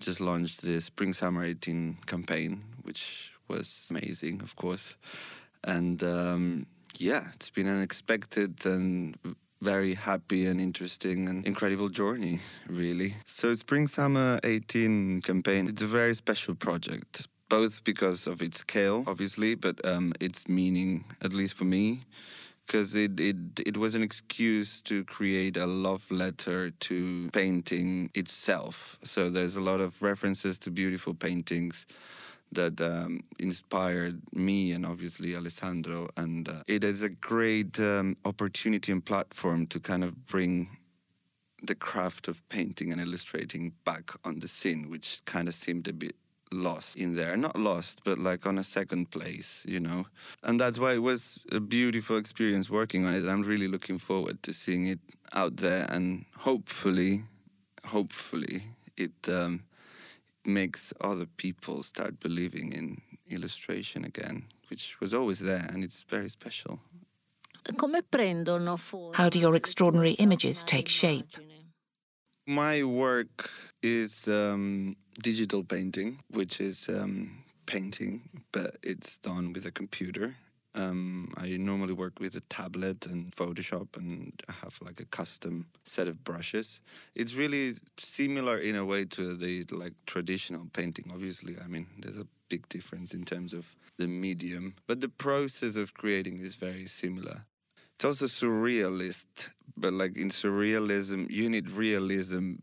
just 0.00 0.20
launched 0.20 0.62
the 0.62 0.80
Spring 0.80 1.12
Summer 1.12 1.44
18 1.44 1.98
campaign, 2.06 2.64
which 2.82 3.32
was 3.48 3.86
amazing, 3.90 4.40
of 4.42 4.56
course. 4.56 4.96
And 5.64 6.02
um, 6.02 6.66
yeah, 6.98 7.28
it's 7.34 7.50
been 7.50 7.66
an 7.66 7.76
unexpected 7.76 8.64
and 8.66 9.16
very 9.62 9.94
happy 9.94 10.44
and 10.46 10.60
interesting 10.60 11.28
and 11.28 11.46
incredible 11.46 11.88
journey, 11.88 12.40
really. 12.68 13.14
So, 13.26 13.54
Spring 13.54 13.86
Summer 13.86 14.40
18 14.42 15.22
campaign, 15.22 15.68
it's 15.68 15.82
a 15.82 15.86
very 15.86 16.14
special 16.14 16.56
project, 16.56 17.28
both 17.48 17.84
because 17.84 18.26
of 18.26 18.42
its 18.42 18.58
scale, 18.58 19.04
obviously, 19.06 19.54
but 19.54 19.84
um, 19.86 20.12
its 20.20 20.48
meaning, 20.48 21.04
at 21.22 21.32
least 21.32 21.54
for 21.54 21.64
me, 21.64 22.00
because 22.66 22.94
it, 22.96 23.20
it, 23.20 23.36
it 23.64 23.76
was 23.76 23.94
an 23.94 24.02
excuse 24.02 24.80
to 24.82 25.04
create 25.04 25.56
a 25.56 25.66
love 25.66 26.10
letter 26.10 26.70
to 26.70 27.30
painting 27.30 28.10
itself. 28.14 28.98
So, 29.04 29.30
there's 29.30 29.54
a 29.54 29.60
lot 29.60 29.80
of 29.80 30.02
references 30.02 30.58
to 30.60 30.72
beautiful 30.72 31.14
paintings 31.14 31.86
that 32.54 32.80
um, 32.80 33.20
inspired 33.38 34.20
me 34.34 34.72
and 34.72 34.86
obviously 34.86 35.34
Alessandro. 35.34 36.08
And 36.16 36.48
uh, 36.48 36.62
it 36.66 36.84
is 36.84 37.02
a 37.02 37.08
great 37.08 37.78
um, 37.80 38.16
opportunity 38.24 38.92
and 38.92 39.04
platform 39.04 39.66
to 39.68 39.80
kind 39.80 40.04
of 40.04 40.26
bring 40.26 40.78
the 41.62 41.74
craft 41.74 42.28
of 42.28 42.46
painting 42.48 42.92
and 42.92 43.00
illustrating 43.00 43.72
back 43.84 44.10
on 44.24 44.40
the 44.40 44.48
scene, 44.48 44.90
which 44.90 45.22
kind 45.24 45.48
of 45.48 45.54
seemed 45.54 45.86
a 45.86 45.92
bit 45.92 46.16
lost 46.52 46.96
in 46.96 47.14
there. 47.14 47.36
Not 47.36 47.56
lost, 47.56 48.00
but 48.04 48.18
like 48.18 48.46
on 48.46 48.58
a 48.58 48.64
second 48.64 49.10
place, 49.10 49.64
you 49.66 49.80
know? 49.80 50.06
And 50.42 50.60
that's 50.60 50.78
why 50.78 50.94
it 50.94 51.02
was 51.02 51.38
a 51.50 51.60
beautiful 51.60 52.16
experience 52.16 52.68
working 52.68 53.04
on 53.04 53.14
it. 53.14 53.26
I'm 53.26 53.42
really 53.42 53.68
looking 53.68 53.98
forward 53.98 54.42
to 54.42 54.52
seeing 54.52 54.86
it 54.86 54.98
out 55.32 55.58
there 55.58 55.86
and 55.88 56.26
hopefully, 56.38 57.24
hopefully, 57.86 58.64
it. 58.96 59.12
Um, 59.28 59.62
makes 60.46 60.92
other 61.00 61.26
people 61.26 61.82
start 61.82 62.20
believing 62.20 62.72
in 62.72 63.00
illustration 63.30 64.04
again, 64.04 64.44
which 64.68 65.00
was 65.00 65.14
always 65.14 65.38
there 65.38 65.66
and 65.72 65.84
it's 65.84 66.02
very 66.02 66.28
special. 66.28 66.80
How 69.14 69.28
do 69.28 69.38
your 69.38 69.54
extraordinary 69.54 70.12
images 70.12 70.64
take 70.64 70.88
shape? 70.88 71.28
My 72.46 72.82
work 72.82 73.50
is 73.82 74.26
um, 74.26 74.96
digital 75.22 75.62
painting, 75.62 76.18
which 76.30 76.60
is 76.60 76.88
um, 76.88 77.44
painting, 77.66 78.22
but 78.50 78.78
it's 78.82 79.18
done 79.18 79.52
with 79.52 79.64
a 79.64 79.70
computer. 79.70 80.36
Um, 80.74 81.32
I 81.36 81.56
normally 81.58 81.92
work 81.92 82.18
with 82.18 82.34
a 82.34 82.40
tablet 82.40 83.06
and 83.06 83.30
Photoshop, 83.30 83.96
and 83.96 84.32
I 84.48 84.52
have 84.62 84.78
like 84.80 85.00
a 85.00 85.04
custom 85.04 85.66
set 85.84 86.08
of 86.08 86.24
brushes. 86.24 86.80
It's 87.14 87.34
really 87.34 87.74
similar 87.98 88.56
in 88.56 88.74
a 88.76 88.84
way 88.84 89.04
to 89.06 89.36
the 89.36 89.66
like 89.70 89.94
traditional 90.06 90.66
painting. 90.72 91.10
Obviously, 91.12 91.56
I 91.62 91.66
mean, 91.68 91.86
there's 91.98 92.18
a 92.18 92.26
big 92.48 92.68
difference 92.68 93.12
in 93.12 93.24
terms 93.24 93.52
of 93.52 93.74
the 93.98 94.06
medium, 94.06 94.74
but 94.86 95.00
the 95.00 95.08
process 95.08 95.76
of 95.76 95.92
creating 95.94 96.38
is 96.38 96.54
very 96.54 96.86
similar. 96.86 97.44
It's 97.94 98.04
also 98.04 98.26
surrealist, 98.26 99.50
but 99.76 99.92
like 99.92 100.16
in 100.16 100.30
surrealism, 100.30 101.30
you 101.30 101.48
need 101.48 101.70
realism 101.70 102.54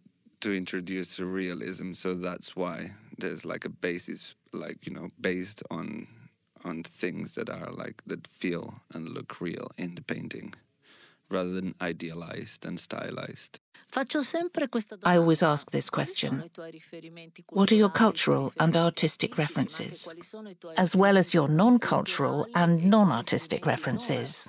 to 0.42 0.54
introduce 0.54 1.18
surrealism. 1.18 1.96
So 1.96 2.14
that's 2.14 2.56
why 2.56 2.92
there's 3.18 3.46
like 3.46 3.66
a 3.66 3.70
basis, 3.70 4.36
like 4.52 4.86
you 4.86 4.94
know, 4.94 5.10
based 5.20 5.64
on 5.70 6.08
on 6.66 6.84
things 6.84 7.36
that 7.36 7.50
are 7.50 7.72
like 7.72 8.04
that 8.06 8.28
feel 8.28 8.82
and 8.94 9.10
look 9.10 9.40
real 9.42 9.72
in 9.78 9.96
the 9.96 10.02
painting 10.02 10.54
rather 11.30 11.52
than 11.52 11.76
idealized 11.82 12.66
and 12.66 12.80
stylized. 12.80 13.60
I 15.04 15.18
always 15.18 15.42
ask 15.42 15.72
this 15.72 15.90
question 15.90 16.44
What 17.52 17.72
are 17.72 17.76
your 17.76 17.90
cultural 17.90 18.54
and 18.60 18.78
artistic 18.78 19.38
references, 19.38 20.08
as 20.78 20.96
well 20.96 21.18
as 21.18 21.34
your 21.34 21.48
non 21.48 21.80
cultural 21.80 22.46
and 22.54 22.86
non 22.86 23.12
artistic 23.12 23.66
references? 23.66 24.48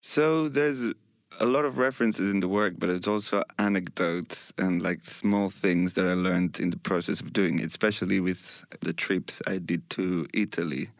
So 0.00 0.48
there's 0.48 0.94
a 1.40 1.46
lot 1.46 1.64
of 1.64 1.78
references 1.78 2.32
in 2.32 2.40
the 2.40 2.48
work, 2.48 2.74
but 2.78 2.88
it's 2.88 3.08
also 3.08 3.42
anecdotes 3.58 4.52
and 4.58 4.82
like 4.82 5.04
small 5.04 5.50
things 5.50 5.92
that 5.94 6.04
I 6.04 6.14
learned 6.14 6.58
in 6.58 6.70
the 6.70 6.78
process 6.78 7.20
of 7.20 7.32
doing 7.32 7.58
it, 7.58 7.66
especially 7.66 8.20
with 8.20 8.64
the 8.80 8.92
trips 8.92 9.42
I 9.46 9.58
did 9.58 9.88
to 9.90 10.26
Italy. 10.34 10.90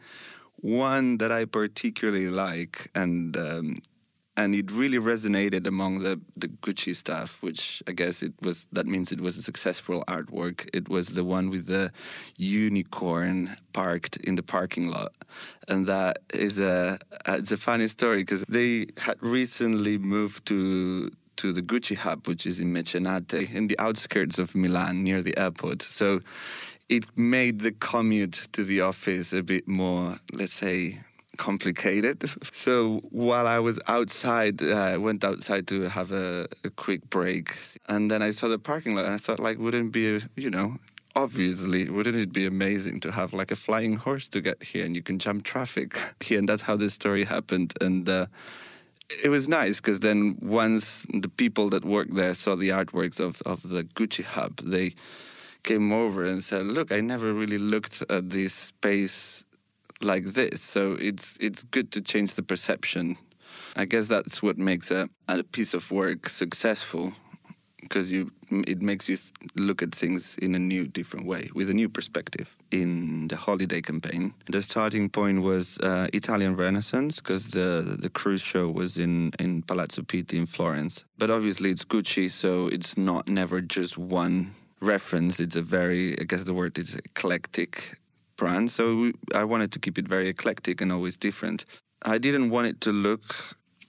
One 0.57 1.17
that 1.19 1.31
I 1.31 1.45
particularly 1.45 2.27
like, 2.27 2.89
and 2.95 3.37
um, 3.37 3.77
and 4.37 4.53
it 4.53 4.71
really 4.71 4.99
resonated 4.99 5.65
among 5.65 5.99
the, 5.99 6.21
the 6.35 6.47
Gucci 6.47 6.95
staff, 6.95 7.41
which 7.41 7.81
I 7.87 7.91
guess 7.91 8.21
it 8.21 8.33
was 8.41 8.67
that 8.71 8.85
means 8.85 9.11
it 9.11 9.19
was 9.19 9.35
a 9.37 9.41
successful 9.41 10.03
artwork. 10.07 10.69
It 10.73 10.87
was 10.87 11.09
the 11.09 11.23
one 11.23 11.49
with 11.49 11.65
the 11.65 11.91
unicorn 12.37 13.57
parked 13.73 14.17
in 14.17 14.35
the 14.35 14.43
parking 14.43 14.89
lot, 14.89 15.13
and 15.67 15.87
that 15.87 16.19
is 16.33 16.59
a 16.59 16.99
it's 17.27 17.51
a 17.51 17.57
funny 17.57 17.87
story 17.87 18.19
because 18.19 18.45
they 18.47 18.85
had 18.99 19.17
recently 19.21 19.97
moved 19.97 20.45
to 20.45 21.09
to 21.37 21.51
the 21.51 21.61
Gucci 21.61 21.95
hub, 21.95 22.27
which 22.27 22.45
is 22.45 22.59
in 22.59 22.71
Mecenate, 22.73 23.51
in 23.53 23.67
the 23.67 23.79
outskirts 23.79 24.39
of 24.39 24.55
Milan, 24.55 25.03
near 25.03 25.21
the 25.21 25.37
airport. 25.37 25.81
So 25.81 26.21
it 26.89 27.05
made 27.17 27.59
the 27.59 27.71
commute 27.71 28.47
to 28.53 28.63
the 28.63 28.81
office 28.81 29.33
a 29.33 29.43
bit 29.43 29.67
more, 29.67 30.17
let's 30.33 30.53
say, 30.53 30.99
complicated. 31.37 32.23
So 32.53 33.01
while 33.11 33.47
I 33.47 33.59
was 33.59 33.79
outside, 33.87 34.61
uh, 34.61 34.73
I 34.73 34.97
went 34.97 35.23
outside 35.23 35.67
to 35.67 35.89
have 35.89 36.11
a, 36.11 36.47
a, 36.63 36.69
quick 36.69 37.09
break, 37.09 37.55
and 37.87 38.09
then 38.11 38.21
I 38.21 38.31
saw 38.31 38.47
the 38.47 38.59
parking 38.59 38.95
lot, 38.95 39.05
and 39.05 39.13
I 39.13 39.17
thought, 39.17 39.39
like, 39.39 39.57
wouldn't 39.57 39.87
it 39.87 39.91
be, 39.91 40.21
you 40.35 40.49
know, 40.49 40.77
obviously, 41.15 41.89
wouldn't 41.89 42.15
it 42.15 42.33
be 42.33 42.45
amazing 42.45 42.99
to 43.01 43.11
have 43.11 43.31
like 43.33 43.51
a 43.51 43.55
flying 43.55 43.95
horse 43.95 44.27
to 44.29 44.41
get 44.41 44.61
here, 44.63 44.85
and 44.85 44.95
you 44.95 45.03
can 45.03 45.17
jump 45.19 45.43
traffic 45.43 45.97
here, 46.23 46.39
and 46.39 46.49
that's 46.49 46.63
how 46.63 46.75
this 46.75 46.93
story 46.93 47.25
happened, 47.25 47.73
and. 47.81 48.07
Uh, 48.09 48.25
it 49.23 49.29
was 49.29 49.47
nice 49.47 49.77
because 49.77 50.01
then 50.01 50.37
once 50.41 51.05
the 51.13 51.29
people 51.29 51.69
that 51.69 51.85
worked 51.85 52.13
there 52.15 52.33
saw 52.33 52.55
the 52.57 52.69
artworks 52.69 53.21
of, 53.21 53.41
of 53.43 53.69
the 53.69 53.83
Gucci 53.83 54.25
hub, 54.25 54.57
they 54.57 54.91
came 55.63 55.93
over 55.93 56.25
and 56.25 56.43
said, 56.43 56.65
"Look, 56.65 56.91
I 56.91 56.99
never 56.99 57.33
really 57.33 57.57
looked 57.57 58.03
at 58.09 58.29
this 58.31 58.53
space 58.53 59.45
like 60.01 60.25
this. 60.25 60.61
So 60.61 60.97
it's 60.99 61.37
it's 61.39 61.63
good 61.63 61.91
to 61.91 62.01
change 62.01 62.33
the 62.35 62.43
perception. 62.43 63.17
I 63.75 63.85
guess 63.85 64.07
that's 64.07 64.41
what 64.41 64.57
makes 64.57 64.91
a, 64.91 65.09
a 65.27 65.43
piece 65.43 65.73
of 65.73 65.91
work 65.91 66.29
successful 66.29 67.13
because 67.81 68.11
you 68.11 68.31
it 68.49 68.81
makes 68.81 69.07
you 69.09 69.17
look 69.55 69.81
at 69.81 69.93
things 69.93 70.35
in 70.41 70.55
a 70.55 70.59
new 70.59 70.87
different 70.87 71.25
way 71.25 71.49
with 71.53 71.69
a 71.69 71.73
new 71.73 71.89
perspective 71.89 72.57
in 72.71 73.27
the 73.27 73.35
holiday 73.35 73.81
campaign 73.81 74.33
the 74.47 74.61
starting 74.61 75.09
point 75.09 75.41
was 75.41 75.77
uh, 75.79 76.07
italian 76.13 76.55
renaissance 76.55 77.17
because 77.17 77.51
the 77.51 77.97
the 77.99 78.09
cruise 78.09 78.41
show 78.41 78.69
was 78.69 78.97
in 78.97 79.31
in 79.39 79.61
palazzo 79.61 80.01
pitti 80.01 80.37
in 80.37 80.45
florence 80.45 81.05
but 81.17 81.29
obviously 81.29 81.69
it's 81.69 81.85
gucci 81.85 82.29
so 82.29 82.67
it's 82.67 82.97
not 82.97 83.27
never 83.27 83.61
just 83.61 83.97
one 83.97 84.51
reference 84.81 85.39
it's 85.39 85.55
a 85.55 85.61
very 85.61 86.19
i 86.19 86.23
guess 86.23 86.43
the 86.43 86.53
word 86.53 86.77
is 86.77 86.95
eclectic 86.95 87.97
brand. 88.37 88.71
So 88.71 89.11
I 89.35 89.43
wanted 89.43 89.71
to 89.73 89.79
keep 89.79 89.97
it 89.97 90.07
very 90.07 90.29
eclectic 90.29 90.81
and 90.81 90.91
always 90.91 91.17
different. 91.17 91.65
I 92.03 92.17
didn't 92.17 92.49
want 92.49 92.67
it 92.67 92.79
to 92.81 92.91
look 92.91 93.23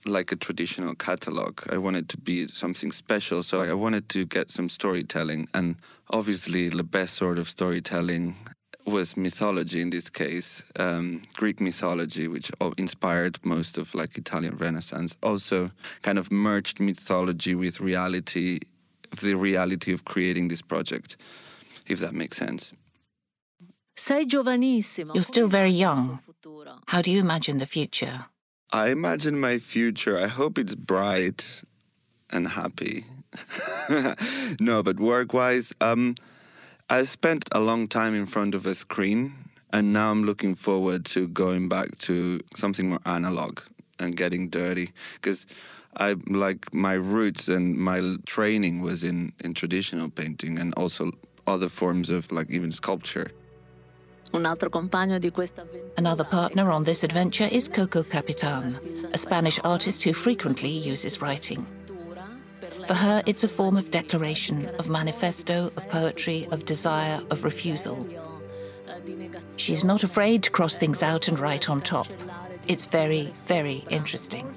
like 0.05 0.31
a 0.31 0.35
traditional 0.35 0.95
catalog. 0.95 1.61
I 1.71 1.77
wanted 1.77 2.09
to 2.09 2.17
be 2.17 2.47
something 2.47 2.91
special. 2.91 3.43
So 3.43 3.61
I 3.61 3.73
wanted 3.73 4.09
to 4.09 4.25
get 4.25 4.51
some 4.51 4.69
storytelling. 4.69 5.47
And 5.53 5.75
obviously, 6.11 6.69
the 6.69 6.83
best 6.83 7.13
sort 7.15 7.37
of 7.37 7.47
storytelling 7.47 8.35
was 8.85 9.15
mythology 9.15 9.81
in 9.81 9.91
this 9.91 10.09
case, 10.09 10.63
um, 10.79 11.21
Greek 11.35 11.61
mythology, 11.61 12.27
which 12.27 12.51
inspired 12.77 13.37
most 13.45 13.77
of 13.77 13.93
like 13.93 14.17
Italian 14.17 14.55
Renaissance. 14.55 15.15
Also, 15.21 15.71
kind 16.01 16.17
of 16.17 16.31
merged 16.31 16.79
mythology 16.79 17.53
with 17.55 17.79
reality, 17.79 18.59
the 19.21 19.35
reality 19.35 19.93
of 19.93 20.05
creating 20.05 20.47
this 20.47 20.61
project, 20.61 21.17
if 21.87 21.99
that 21.99 22.13
makes 22.13 22.37
sense. 22.37 22.73
You're 25.13 25.21
still 25.21 25.47
very 25.47 25.69
young. 25.69 26.19
How 26.87 27.03
do 27.03 27.11
you 27.11 27.19
imagine 27.19 27.59
the 27.59 27.67
future? 27.67 28.25
I 28.71 28.89
imagine 28.89 29.39
my 29.39 29.59
future. 29.59 30.17
I 30.17 30.25
hope 30.25 30.57
it's 30.57 30.73
bright 30.73 31.61
and 32.31 32.47
happy. 32.47 33.05
no, 34.59 34.81
but 34.81 34.99
work 34.99 35.31
wise, 35.31 35.73
um, 35.79 36.15
I 36.89 37.03
spent 37.03 37.49
a 37.51 37.59
long 37.59 37.87
time 37.87 38.15
in 38.15 38.25
front 38.25 38.55
of 38.55 38.65
a 38.65 38.73
screen, 38.73 39.33
and 39.71 39.93
now 39.93 40.09
I'm 40.09 40.23
looking 40.23 40.55
forward 40.55 41.05
to 41.13 41.27
going 41.27 41.69
back 41.69 41.95
to 41.99 42.39
something 42.55 42.89
more 42.89 43.01
analog 43.05 43.59
and 43.99 44.17
getting 44.17 44.49
dirty. 44.49 44.89
Because 45.13 45.45
I 45.95 46.15
like 46.25 46.73
my 46.73 46.93
roots 46.93 47.47
and 47.47 47.77
my 47.77 48.15
training 48.25 48.81
was 48.81 49.03
in, 49.03 49.33
in 49.43 49.53
traditional 49.53 50.09
painting 50.09 50.57
and 50.57 50.73
also 50.73 51.11
other 51.45 51.69
forms 51.69 52.09
of 52.09 52.31
like 52.31 52.49
even 52.49 52.71
sculpture. 52.71 53.27
Another 54.31 56.23
partner 56.23 56.71
on 56.71 56.83
this 56.83 57.03
adventure 57.03 57.49
is 57.51 57.67
Coco 57.67 58.03
Capitan, 58.03 58.77
a 59.13 59.17
Spanish 59.17 59.59
artist 59.63 60.03
who 60.03 60.13
frequently 60.13 60.69
uses 60.69 61.21
writing. 61.21 61.65
For 62.87 62.93
her, 62.93 63.23
it's 63.25 63.43
a 63.43 63.49
form 63.49 63.75
of 63.77 63.91
declaration, 63.91 64.67
of 64.77 64.89
manifesto, 64.89 65.71
of 65.75 65.89
poetry, 65.89 66.47
of 66.51 66.65
desire, 66.65 67.21
of 67.29 67.43
refusal. 67.43 68.07
She's 69.57 69.83
not 69.83 70.03
afraid 70.03 70.43
to 70.43 70.51
cross 70.51 70.75
things 70.75 71.01
out 71.03 71.27
and 71.27 71.39
write 71.39 71.69
on 71.69 71.81
top. 71.81 72.07
It's 72.67 72.85
very, 72.85 73.33
very 73.45 73.83
interesting. 73.89 74.53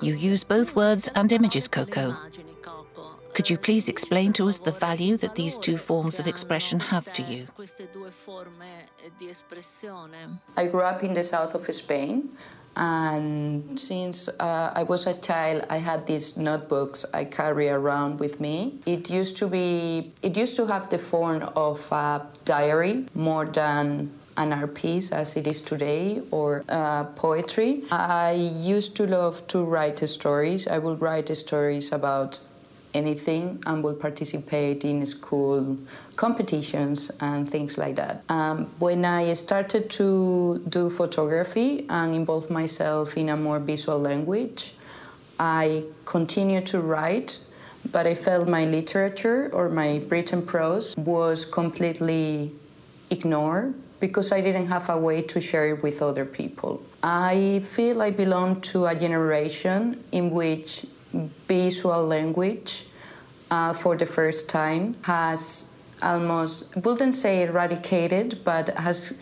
You 0.00 0.14
use 0.14 0.44
both 0.44 0.74
words 0.74 1.08
and 1.14 1.30
images, 1.32 1.68
Coco. 1.68 2.16
Could 3.34 3.50
you 3.50 3.58
please 3.58 3.88
explain 3.88 4.32
to 4.34 4.48
us 4.48 4.58
the 4.58 4.70
value 4.70 5.16
that 5.16 5.34
these 5.34 5.58
two 5.58 5.76
forms 5.76 6.20
of 6.20 6.28
expression 6.28 6.78
have 6.78 7.12
to 7.14 7.22
you? 7.22 7.48
I 10.56 10.66
grew 10.68 10.82
up 10.82 11.02
in 11.02 11.14
the 11.14 11.22
south 11.24 11.56
of 11.56 11.62
Spain, 11.74 12.30
and 12.76 13.78
since 13.78 14.28
uh, 14.28 14.72
I 14.74 14.84
was 14.84 15.08
a 15.08 15.14
child, 15.14 15.66
I 15.68 15.78
had 15.78 16.06
these 16.06 16.36
notebooks 16.36 17.04
I 17.12 17.24
carry 17.24 17.68
around 17.68 18.20
with 18.20 18.40
me. 18.40 18.78
It 18.86 19.10
used 19.10 19.36
to 19.38 19.48
be, 19.48 20.12
it 20.22 20.36
used 20.36 20.54
to 20.56 20.66
have 20.66 20.90
the 20.90 20.98
form 20.98 21.42
of 21.56 21.90
a 21.90 22.26
diary 22.44 23.06
more 23.16 23.46
than 23.46 24.12
an 24.36 24.52
art 24.52 24.74
piece 24.74 25.10
as 25.10 25.36
it 25.36 25.46
is 25.46 25.60
today 25.60 26.22
or 26.30 26.64
uh, 26.68 27.04
poetry. 27.16 27.82
I 27.90 28.32
used 28.32 28.94
to 28.96 29.06
love 29.06 29.46
to 29.48 29.64
write 29.64 29.98
stories. 30.08 30.66
I 30.68 30.78
would 30.78 31.00
write 31.00 31.34
stories 31.36 31.92
about 31.92 32.40
anything 32.94 33.62
and 33.66 33.82
will 33.82 33.94
participate 33.94 34.84
in 34.84 35.04
school 35.04 35.76
competitions 36.16 37.10
and 37.20 37.48
things 37.48 37.76
like 37.76 37.96
that. 37.96 38.22
Um, 38.28 38.66
when 38.78 39.04
I 39.04 39.32
started 39.34 39.90
to 39.90 40.62
do 40.68 40.88
photography 40.88 41.86
and 41.88 42.14
involve 42.14 42.50
myself 42.50 43.16
in 43.16 43.28
a 43.28 43.36
more 43.36 43.58
visual 43.58 43.98
language, 43.98 44.74
I 45.38 45.84
continued 46.04 46.66
to 46.66 46.80
write, 46.80 47.40
but 47.90 48.06
I 48.06 48.14
felt 48.14 48.48
my 48.48 48.64
literature 48.64 49.50
or 49.52 49.68
my 49.68 50.02
written 50.08 50.42
prose 50.42 50.96
was 50.96 51.44
completely 51.44 52.52
ignored 53.10 53.74
because 54.00 54.32
I 54.32 54.40
didn't 54.40 54.66
have 54.66 54.88
a 54.88 54.98
way 54.98 55.22
to 55.22 55.40
share 55.40 55.66
it 55.74 55.82
with 55.82 56.02
other 56.02 56.24
people. 56.24 56.82
I 57.02 57.60
feel 57.64 58.02
I 58.02 58.10
belong 58.10 58.60
to 58.72 58.86
a 58.86 58.94
generation 58.94 60.04
in 60.12 60.30
which 60.30 60.86
visual 61.48 62.06
language 62.06 62.86
uh, 63.50 63.72
for 63.72 63.96
the 63.96 64.06
first 64.06 64.48
time 64.48 64.96
has 65.02 65.70
almost, 66.02 66.74
wouldn't 66.76 67.14
say 67.14 67.44
eradicated, 67.44 68.44
but 68.44 68.68
has 68.70 69.14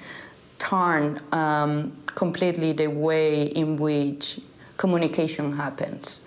turned 0.59 1.23
um, 1.33 1.93
completely 2.07 2.73
the 2.73 2.89
way 2.89 3.43
in 3.43 3.77
which 3.77 4.41
communication 4.77 5.53
happens. 5.53 6.21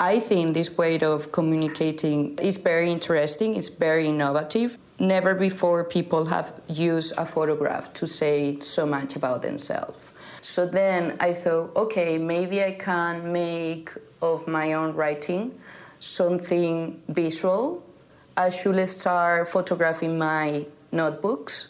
I 0.00 0.20
think 0.20 0.54
this 0.54 0.70
way 0.76 0.98
of 1.00 1.32
communicating 1.32 2.38
is 2.38 2.56
very 2.56 2.90
interesting, 2.92 3.56
it's 3.56 3.68
very 3.68 4.06
innovative. 4.06 4.78
Never 5.00 5.34
before 5.34 5.84
people 5.84 6.26
have 6.26 6.52
used 6.68 7.14
a 7.16 7.24
photograph 7.24 7.92
to 7.94 8.06
say 8.06 8.58
so 8.60 8.86
much 8.86 9.16
about 9.16 9.42
themselves. 9.42 10.12
So 10.40 10.66
then 10.66 11.16
I 11.20 11.32
thought, 11.32 11.74
okay, 11.76 12.18
maybe 12.18 12.62
I 12.62 12.72
can 12.72 13.32
make 13.32 13.90
of 14.22 14.48
my 14.48 14.72
own 14.72 14.94
writing 14.94 15.58
something 15.98 17.02
visual. 17.08 17.84
I 18.36 18.50
should 18.50 18.88
start 18.88 19.48
photographing 19.48 20.18
my 20.18 20.66
notebooks 20.92 21.68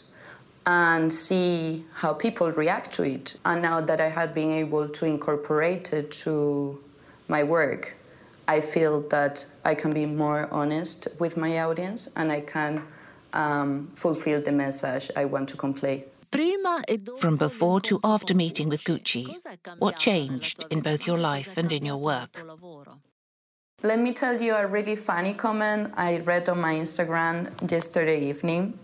and 0.65 1.11
see 1.11 1.85
how 1.93 2.13
people 2.13 2.51
react 2.51 2.93
to 2.93 3.03
it. 3.03 3.35
And 3.43 3.61
now 3.61 3.81
that 3.81 3.99
I 3.99 4.09
have 4.09 4.35
been 4.35 4.51
able 4.51 4.87
to 4.87 5.05
incorporate 5.05 5.93
it 5.93 6.11
to 6.23 6.79
my 7.27 7.43
work, 7.43 7.95
I 8.47 8.61
feel 8.61 9.01
that 9.09 9.45
I 9.63 9.75
can 9.75 9.93
be 9.93 10.05
more 10.05 10.47
honest 10.51 11.07
with 11.19 11.37
my 11.37 11.59
audience 11.59 12.09
and 12.15 12.31
I 12.31 12.41
can 12.41 12.83
um, 13.33 13.87
fulfill 13.87 14.41
the 14.41 14.51
message 14.51 15.11
I 15.15 15.25
want 15.25 15.49
to 15.49 15.57
convey. 15.57 16.05
From 17.17 17.37
before 17.37 17.81
to 17.81 17.99
after 18.03 18.35
meeting 18.35 18.69
with 18.69 18.83
Gucci, 18.83 19.35
what 19.79 19.97
changed 19.97 20.63
in 20.69 20.81
both 20.81 21.07
your 21.07 21.17
life 21.17 21.57
and 21.57 21.71
in 21.71 21.85
your 21.85 21.97
work? 21.97 22.45
Let 23.81 23.99
me 23.99 24.13
tell 24.13 24.41
you 24.41 24.55
a 24.55 24.67
really 24.67 24.95
funny 24.95 25.33
comment 25.33 25.93
I 25.95 26.19
read 26.19 26.47
on 26.49 26.61
my 26.61 26.75
Instagram 26.75 27.49
yesterday 27.71 28.19
evening. 28.19 28.77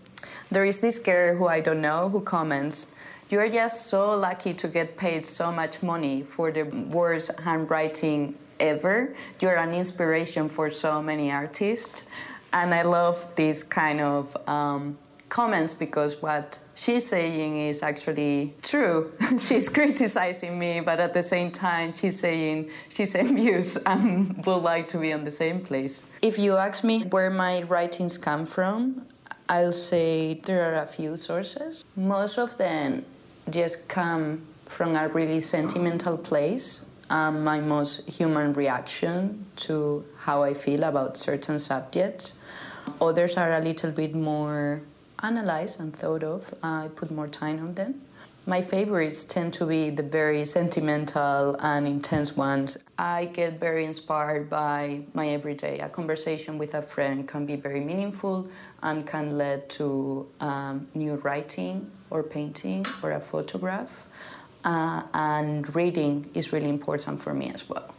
There 0.50 0.64
is 0.64 0.80
this 0.80 0.98
girl 0.98 1.36
who 1.36 1.46
I 1.46 1.60
don't 1.60 1.82
know 1.82 2.08
who 2.08 2.20
comments, 2.20 2.88
You're 3.28 3.48
just 3.48 3.88
so 3.88 4.16
lucky 4.16 4.54
to 4.54 4.68
get 4.68 4.96
paid 4.96 5.26
so 5.26 5.50
much 5.50 5.82
money 5.82 6.22
for 6.22 6.52
the 6.52 6.62
worst 6.62 7.32
handwriting 7.40 8.36
ever. 8.60 9.14
You're 9.40 9.56
an 9.56 9.74
inspiration 9.74 10.48
for 10.48 10.70
so 10.70 11.02
many 11.02 11.32
artists. 11.32 12.04
And 12.52 12.72
I 12.72 12.82
love 12.82 13.34
these 13.34 13.64
kind 13.64 14.00
of 14.00 14.36
um, 14.48 14.96
comments 15.28 15.74
because 15.74 16.22
what 16.22 16.60
she's 16.76 17.06
saying 17.06 17.56
is 17.56 17.82
actually 17.82 18.54
true. 18.62 19.12
she's 19.40 19.68
criticizing 19.68 20.58
me, 20.58 20.80
but 20.80 21.00
at 21.00 21.14
the 21.14 21.22
same 21.22 21.50
time, 21.50 21.92
she's 21.92 22.18
saying 22.20 22.70
she's 22.88 23.14
envious 23.26 23.76
and 23.86 24.44
would 24.46 24.56
like 24.58 24.88
to 24.88 24.98
be 24.98 25.12
on 25.12 25.24
the 25.24 25.30
same 25.30 25.60
place. 25.60 26.02
If 26.22 26.38
you 26.38 26.56
ask 26.56 26.84
me 26.84 27.02
where 27.04 27.30
my 27.30 27.62
writings 27.62 28.18
come 28.18 28.46
from, 28.46 29.06
I'll 29.48 29.72
say 29.72 30.34
there 30.34 30.72
are 30.72 30.82
a 30.82 30.86
few 30.86 31.16
sources. 31.16 31.84
Most 31.96 32.38
of 32.38 32.56
them 32.56 33.04
just 33.48 33.88
come 33.88 34.42
from 34.64 34.96
a 34.96 35.08
really 35.08 35.40
sentimental 35.40 36.18
place. 36.18 36.82
Um, 37.08 37.44
my 37.44 37.60
most 37.60 38.08
human 38.10 38.52
reaction 38.52 39.46
to 39.56 40.04
how 40.18 40.42
I 40.42 40.54
feel 40.54 40.82
about 40.82 41.16
certain 41.16 41.60
subjects. 41.60 42.32
Others 43.00 43.36
are 43.36 43.52
a 43.52 43.60
little 43.60 43.92
bit 43.92 44.12
more 44.14 44.82
analyzed 45.22 45.80
and 45.80 45.94
thought 45.94 46.22
of. 46.22 46.54
I 46.62 46.88
put 46.94 47.10
more 47.10 47.28
time 47.28 47.58
on 47.60 47.72
them. 47.72 48.02
My 48.48 48.62
favorites 48.62 49.24
tend 49.24 49.54
to 49.54 49.66
be 49.66 49.90
the 49.90 50.04
very 50.04 50.44
sentimental 50.44 51.56
and 51.58 51.88
intense 51.88 52.36
ones. 52.36 52.76
I 52.96 53.24
get 53.24 53.58
very 53.58 53.84
inspired 53.84 54.48
by 54.48 55.02
my 55.14 55.26
everyday. 55.28 55.80
A 55.80 55.88
conversation 55.88 56.56
with 56.56 56.74
a 56.74 56.80
friend 56.80 57.26
can 57.26 57.44
be 57.44 57.56
very 57.56 57.80
meaningful 57.80 58.48
and 58.84 59.04
can 59.04 59.36
lead 59.36 59.68
to 59.70 60.28
um, 60.38 60.86
new 60.94 61.14
writing 61.16 61.90
or 62.08 62.22
painting 62.22 62.86
or 63.02 63.10
a 63.10 63.20
photograph. 63.20 64.06
Uh, 64.64 65.02
and 65.12 65.74
reading 65.74 66.30
is 66.34 66.52
really 66.52 66.68
important 66.68 67.20
for 67.20 67.34
me 67.34 67.50
as 67.50 67.68
well. 67.68 67.92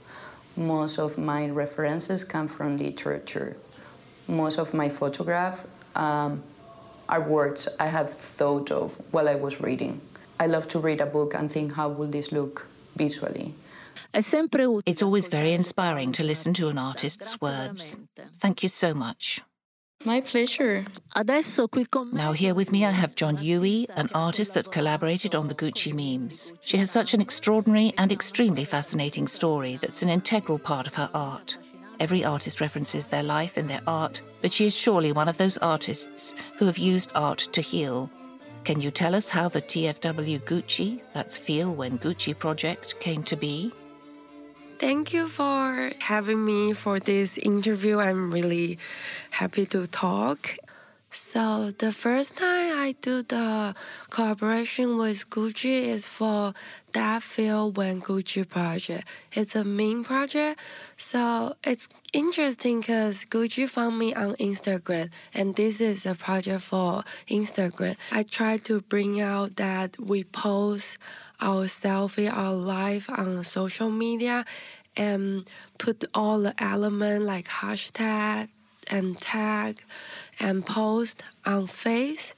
Most 0.55 0.97
of 0.97 1.17
my 1.17 1.49
references 1.49 2.23
come 2.23 2.47
from 2.47 2.77
literature. 2.77 3.57
Most 4.29 4.59
of 4.59 4.73
my 4.73 4.87
photograph 4.87 5.65
um, 5.93 6.41
are 7.09 7.21
words 7.21 7.67
I 7.79 7.87
have 7.87 8.11
thought 8.11 8.71
of 8.71 9.01
while 9.11 9.29
I 9.29 9.35
was 9.35 9.61
reading. 9.61 10.01
I 10.39 10.47
love 10.47 10.67
to 10.69 10.79
read 10.79 11.01
a 11.01 11.05
book 11.05 11.33
and 11.33 11.51
think, 11.51 11.73
how 11.73 11.89
will 11.89 12.07
this 12.09 12.31
look 12.31 12.67
visually? 12.95 13.53
It's 14.13 15.01
always 15.01 15.27
very 15.27 15.53
inspiring 15.53 16.11
to 16.13 16.23
listen 16.23 16.53
to 16.55 16.69
an 16.69 16.77
artist's 16.77 17.39
words. 17.41 17.95
Thank 18.39 18.63
you 18.63 18.69
so 18.69 18.93
much. 18.93 19.41
My 20.05 20.21
pleasure. 20.21 20.85
Now, 21.15 22.31
here 22.31 22.53
with 22.53 22.71
me, 22.71 22.85
I 22.85 22.91
have 22.91 23.15
John 23.15 23.37
Yuyi, 23.37 23.87
an 23.95 24.09
artist 24.13 24.53
that 24.53 24.71
collaborated 24.71 25.33
on 25.33 25.47
the 25.47 25.55
Gucci 25.55 25.91
memes. 25.91 26.53
She 26.61 26.77
has 26.77 26.91
such 26.91 27.15
an 27.15 27.21
extraordinary 27.21 27.93
and 27.97 28.11
extremely 28.11 28.63
fascinating 28.63 29.27
story 29.27 29.77
that's 29.77 30.03
an 30.03 30.09
integral 30.09 30.59
part 30.59 30.85
of 30.85 30.95
her 30.95 31.09
art. 31.13 31.57
Every 31.99 32.23
artist 32.23 32.61
references 32.61 33.07
their 33.07 33.23
life 33.23 33.57
in 33.57 33.67
their 33.67 33.81
art, 33.87 34.21
but 34.41 34.51
she 34.51 34.67
is 34.67 34.75
surely 34.75 35.11
one 35.11 35.27
of 35.27 35.37
those 35.37 35.57
artists 35.57 36.35
who 36.57 36.65
have 36.65 36.77
used 36.77 37.11
art 37.15 37.39
to 37.53 37.61
heal. 37.61 38.09
Can 38.63 38.79
you 38.81 38.91
tell 38.91 39.15
us 39.15 39.29
how 39.29 39.49
the 39.49 39.61
TFW 39.61 40.41
Gucci, 40.41 41.01
that's 41.13 41.35
Feel 41.37 41.73
When 41.73 41.97
Gucci 41.97 42.37
project, 42.37 42.99
came 42.99 43.23
to 43.23 43.35
be? 43.35 43.71
Thank 44.77 45.11
you 45.11 45.27
for 45.27 45.91
having 45.99 46.45
me 46.45 46.73
for 46.73 46.99
this 46.99 47.39
interview. 47.39 47.99
I'm 47.99 48.29
really 48.29 48.77
happy 49.31 49.65
to 49.67 49.87
talk. 49.87 50.55
So 51.09 51.71
the 51.71 51.93
first 51.93 52.37
time 52.37 52.77
I 52.77 52.93
do 53.01 53.23
the 53.23 53.73
collaboration 54.09 54.97
with 54.97 55.29
Gucci 55.29 55.85
is 55.85 56.05
for 56.05 56.53
that 56.91 57.23
Feel 57.23 57.71
When 57.71 58.01
Gucci 58.01 58.47
project. 58.47 59.07
It's 59.31 59.55
a 59.55 59.63
meme 59.63 60.03
project, 60.03 60.59
so 60.97 61.55
it's 61.63 61.87
interesting 62.11 62.81
because 62.81 63.23
Gucci 63.23 63.69
found 63.69 63.97
me 63.97 64.13
on 64.13 64.35
Instagram, 64.35 65.09
and 65.33 65.55
this 65.55 65.79
is 65.79 66.05
a 66.05 66.13
project 66.13 66.61
for 66.61 67.03
Instagram. 67.29 67.95
I 68.11 68.23
try 68.23 68.57
to 68.67 68.81
bring 68.81 69.21
out 69.21 69.55
that 69.55 69.97
we 69.99 70.25
post 70.25 70.97
our 71.39 71.65
selfie, 71.65 72.31
our 72.31 72.53
life 72.53 73.09
on 73.09 73.43
social 73.43 73.89
media, 73.89 74.43
and 74.97 75.49
put 75.77 76.03
all 76.13 76.41
the 76.41 76.53
element 76.61 77.23
like 77.23 77.47
hashtag 77.47 78.49
and 78.89 79.19
tag 79.19 79.83
and 80.39 80.65
post 80.65 81.23
on 81.45 81.67
Face 81.67 82.35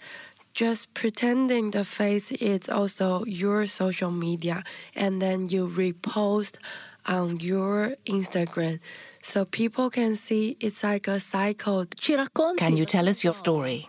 just 0.54 0.94
pretending 0.94 1.72
the 1.72 1.86
face 1.86 2.32
is 2.34 2.68
also 2.68 3.24
your 3.26 3.66
social 3.66 4.12
media 4.12 4.64
and 4.96 5.22
then 5.22 5.48
you 5.48 5.70
repost 5.70 6.58
on 7.06 7.40
your 7.40 7.96
Instagram 8.06 8.80
so 9.22 9.46
people 9.46 9.90
can 9.90 10.16
see 10.16 10.58
it's 10.60 10.84
like 10.84 11.08
a 11.08 11.20
cycle. 11.20 11.86
Can 12.58 12.78
you 12.78 12.86
tell 12.86 13.08
us 13.08 13.24
your 13.24 13.34
story? 13.34 13.88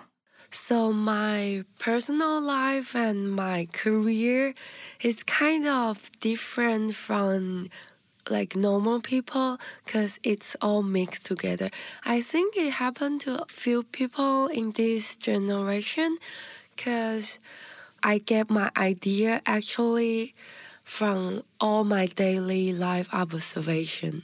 So 0.51 0.93
my 0.93 1.65
personal 1.79 2.41
life 2.41 2.95
and 2.95 3.33
my 3.33 3.69
career 3.73 4.55
is 5.01 5.23
kind 5.23 5.67
of 5.67 6.11
different 6.21 6.95
from 6.95 7.69
like 8.31 8.57
normal 8.57 9.01
people 9.01 9.59
because 9.85 10.19
it's 10.23 10.57
all 10.63 10.83
mixed 10.83 11.25
together. 11.27 11.71
I 12.05 12.21
think 12.21 12.57
it 12.57 12.71
happened 12.75 13.21
to 13.23 13.43
a 13.43 13.47
few 13.47 13.83
people 13.83 14.47
in 14.47 14.73
this 14.73 15.17
generation 15.17 16.19
because 16.75 17.39
I 18.03 18.19
get 18.19 18.51
my 18.51 18.71
idea 18.77 19.43
actually 19.47 20.35
from 20.83 21.43
all 21.61 21.85
my 21.85 22.07
daily 22.07 22.73
life 22.73 23.09
observation. 23.13 24.23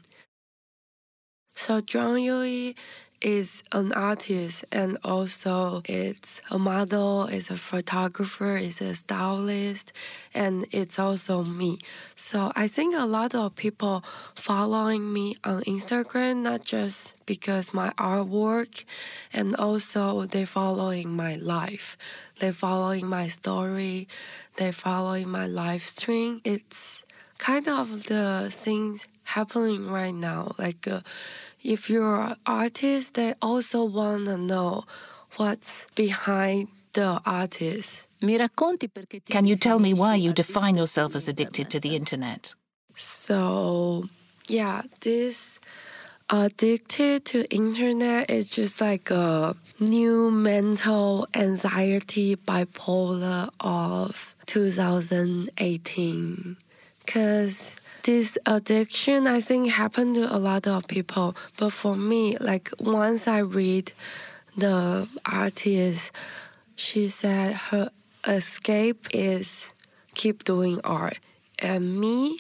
So 1.55 1.81
John 1.81 2.17
Yuyi 2.17 2.75
is 3.27 3.65
an 3.73 3.93
artist 3.93 4.65
and 4.71 4.97
also 5.03 5.83
it's 5.85 6.41
a 6.49 6.59
model, 6.61 7.25
it's 7.25 7.51
a 7.51 7.57
photographer, 7.57 8.57
it's 8.57 8.81
a 8.81 8.95
stylist, 8.95 9.93
and 10.33 10.65
it's 10.71 10.97
also 10.97 11.43
me. 11.43 11.77
So 12.15 12.53
I 12.55 12.69
think 12.69 12.95
a 12.95 13.05
lot 13.05 13.35
of 13.35 13.57
people 13.57 14.05
following 14.37 15.13
me 15.13 15.37
on 15.43 15.63
Instagram 15.65 16.43
not 16.43 16.65
just 16.65 17.15
because 17.27 17.75
my 17.75 17.91
artwork 17.99 18.85
and 19.33 19.57
also 19.57 20.27
they 20.27 20.45
following 20.45 21.17
my 21.17 21.35
life. 21.35 21.99
They 22.39 22.53
following 22.53 23.09
my 23.09 23.27
story, 23.27 24.07
they 24.55 24.71
following 24.71 25.29
my 25.29 25.49
live 25.49 25.83
stream. 25.83 26.43
It's 26.45 27.03
kind 27.39 27.67
of 27.67 28.05
the 28.05 28.49
things 28.53 29.09
happening 29.25 29.91
right 29.91 30.15
now 30.15 30.53
like 30.57 30.87
uh, 30.87 31.01
if 31.67 31.91
you're 31.91 32.23
an 32.23 32.37
artist, 32.47 33.15
they 33.15 33.35
also 33.43 33.85
want 33.85 34.27
to 34.27 34.39
know 34.39 34.85
what's 35.37 35.89
behind 35.95 36.69
the 36.93 37.21
artist. 37.27 38.07
Mi 38.23 38.39
racconti 38.39 38.89
perché 38.89 39.23
ti 39.23 39.33
Can 39.33 39.45
you 39.47 39.57
tell 39.57 39.79
me 39.79 39.93
why 39.93 40.15
you 40.15 40.33
define 40.33 40.77
yourself 40.77 41.15
as 41.15 41.29
addicted 41.29 41.69
to 41.71 41.79
the 41.81 41.95
internet? 41.95 42.55
So, 42.95 44.05
yeah, 44.49 44.83
this 45.01 45.61
addicted 46.31 47.27
to 47.27 47.45
internet 47.51 48.31
is 48.31 48.49
just 48.49 48.81
like 48.81 49.11
a 49.11 49.55
new 49.79 50.31
mental 50.31 51.27
anxiety 51.35 52.37
bipolar 52.37 53.51
of 53.61 54.35
2018 54.47 56.57
because 57.05 57.77
this 58.07 58.39
addiction 58.47 59.27
i 59.27 59.41
think 59.41 59.69
happened 59.69 60.15
to 60.15 60.33
a 60.33 60.39
lot 60.39 60.65
of 60.69 60.87
people. 60.87 61.35
But 61.59 61.71
for 61.71 61.97
me 61.97 62.37
like 62.39 62.71
once 62.79 63.27
i 63.27 63.39
read 63.39 63.91
the 64.57 65.09
artist 65.25 66.13
she 66.77 67.09
said 67.09 67.55
her 67.71 67.91
escape 68.27 69.09
is 69.13 69.73
keep 70.15 70.45
doing 70.45 70.81
art. 70.85 71.19
And 71.59 71.99
me 72.01 72.39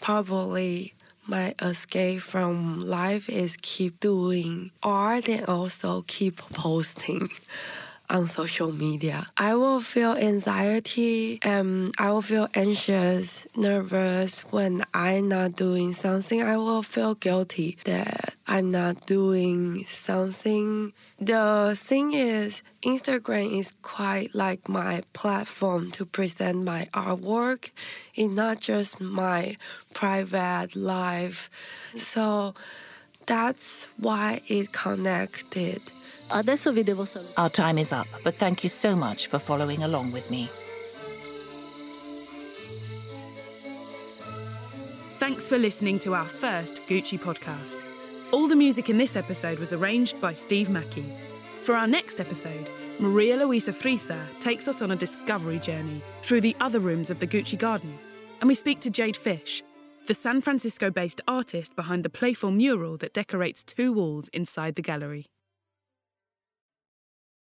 probably 0.00 0.94
my 1.26 1.54
escape 1.62 2.20
from 2.20 2.80
life 2.80 3.28
is 3.28 3.56
keep 3.62 4.00
doing 4.00 4.72
art 4.82 5.28
and 5.28 5.46
also 5.46 6.04
keep 6.06 6.36
posting 6.38 7.30
on 8.10 8.26
social 8.26 8.72
media. 8.72 9.26
I 9.36 9.54
will 9.54 9.80
feel 9.80 10.12
anxiety 10.12 11.38
and 11.42 11.94
I 11.98 12.10
will 12.10 12.22
feel 12.22 12.48
anxious, 12.54 13.46
nervous 13.56 14.40
when 14.50 14.84
I'm 14.92 15.28
not 15.28 15.56
doing 15.56 15.94
something. 15.94 16.42
I 16.42 16.56
will 16.56 16.82
feel 16.82 17.14
guilty 17.14 17.78
that 17.84 18.34
I'm 18.46 18.70
not 18.70 19.06
doing 19.06 19.84
something. 19.86 20.92
The 21.18 21.74
thing 21.76 22.12
is, 22.12 22.62
Instagram 22.82 23.58
is 23.58 23.72
quite 23.82 24.34
like 24.34 24.68
my 24.68 25.02
platform 25.12 25.90
to 25.92 26.04
present 26.04 26.64
my 26.64 26.88
artwork. 26.92 27.70
It's 28.14 28.32
not 28.32 28.60
just 28.60 29.00
my 29.00 29.56
private 29.94 30.76
life. 30.76 31.48
So 31.96 32.54
that's 33.26 33.86
why 33.98 34.40
it 34.48 34.72
connected. 34.72 35.80
Adesso 36.30 36.72
vi 36.72 36.82
devo 36.82 37.04
salutare. 37.04 37.34
Our 37.36 37.50
time 37.50 37.78
is 37.78 37.92
up, 37.92 38.06
but 38.22 38.36
thank 38.36 38.62
you 38.62 38.70
so 38.70 38.96
much 38.96 39.26
for 39.26 39.38
following 39.38 39.82
along 39.82 40.12
with 40.12 40.30
me. 40.30 40.48
Thanks 45.18 45.48
for 45.48 45.58
listening 45.58 45.98
to 46.00 46.14
our 46.14 46.26
first 46.26 46.82
Gucci 46.86 47.18
podcast. 47.18 47.82
All 48.32 48.48
the 48.48 48.56
music 48.56 48.90
in 48.90 48.98
this 48.98 49.16
episode 49.16 49.58
was 49.58 49.72
arranged 49.72 50.20
by 50.20 50.34
Steve 50.34 50.68
Mackey. 50.68 51.04
For 51.62 51.74
our 51.74 51.86
next 51.86 52.20
episode, 52.20 52.68
Maria 52.98 53.36
Luisa 53.36 53.72
Frisa 53.72 54.18
takes 54.40 54.68
us 54.68 54.82
on 54.82 54.90
a 54.90 54.96
discovery 54.96 55.58
journey 55.58 56.02
through 56.22 56.42
the 56.42 56.54
other 56.60 56.80
rooms 56.80 57.10
of 57.10 57.20
the 57.20 57.26
Gucci 57.26 57.58
garden, 57.58 57.98
and 58.40 58.48
we 58.48 58.54
speak 58.54 58.80
to 58.80 58.90
Jayde 58.90 59.16
Fish, 59.16 59.62
the 60.06 60.14
San 60.14 60.42
Francisco 60.42 60.90
based 60.90 61.22
artist 61.26 61.74
behind 61.74 62.04
the 62.04 62.10
playful 62.10 62.50
mural 62.50 62.98
that 62.98 63.14
decorates 63.14 63.64
two 63.64 63.90
walls 63.90 64.28
inside 64.28 64.74
the 64.74 64.82
gallery. 64.82 65.26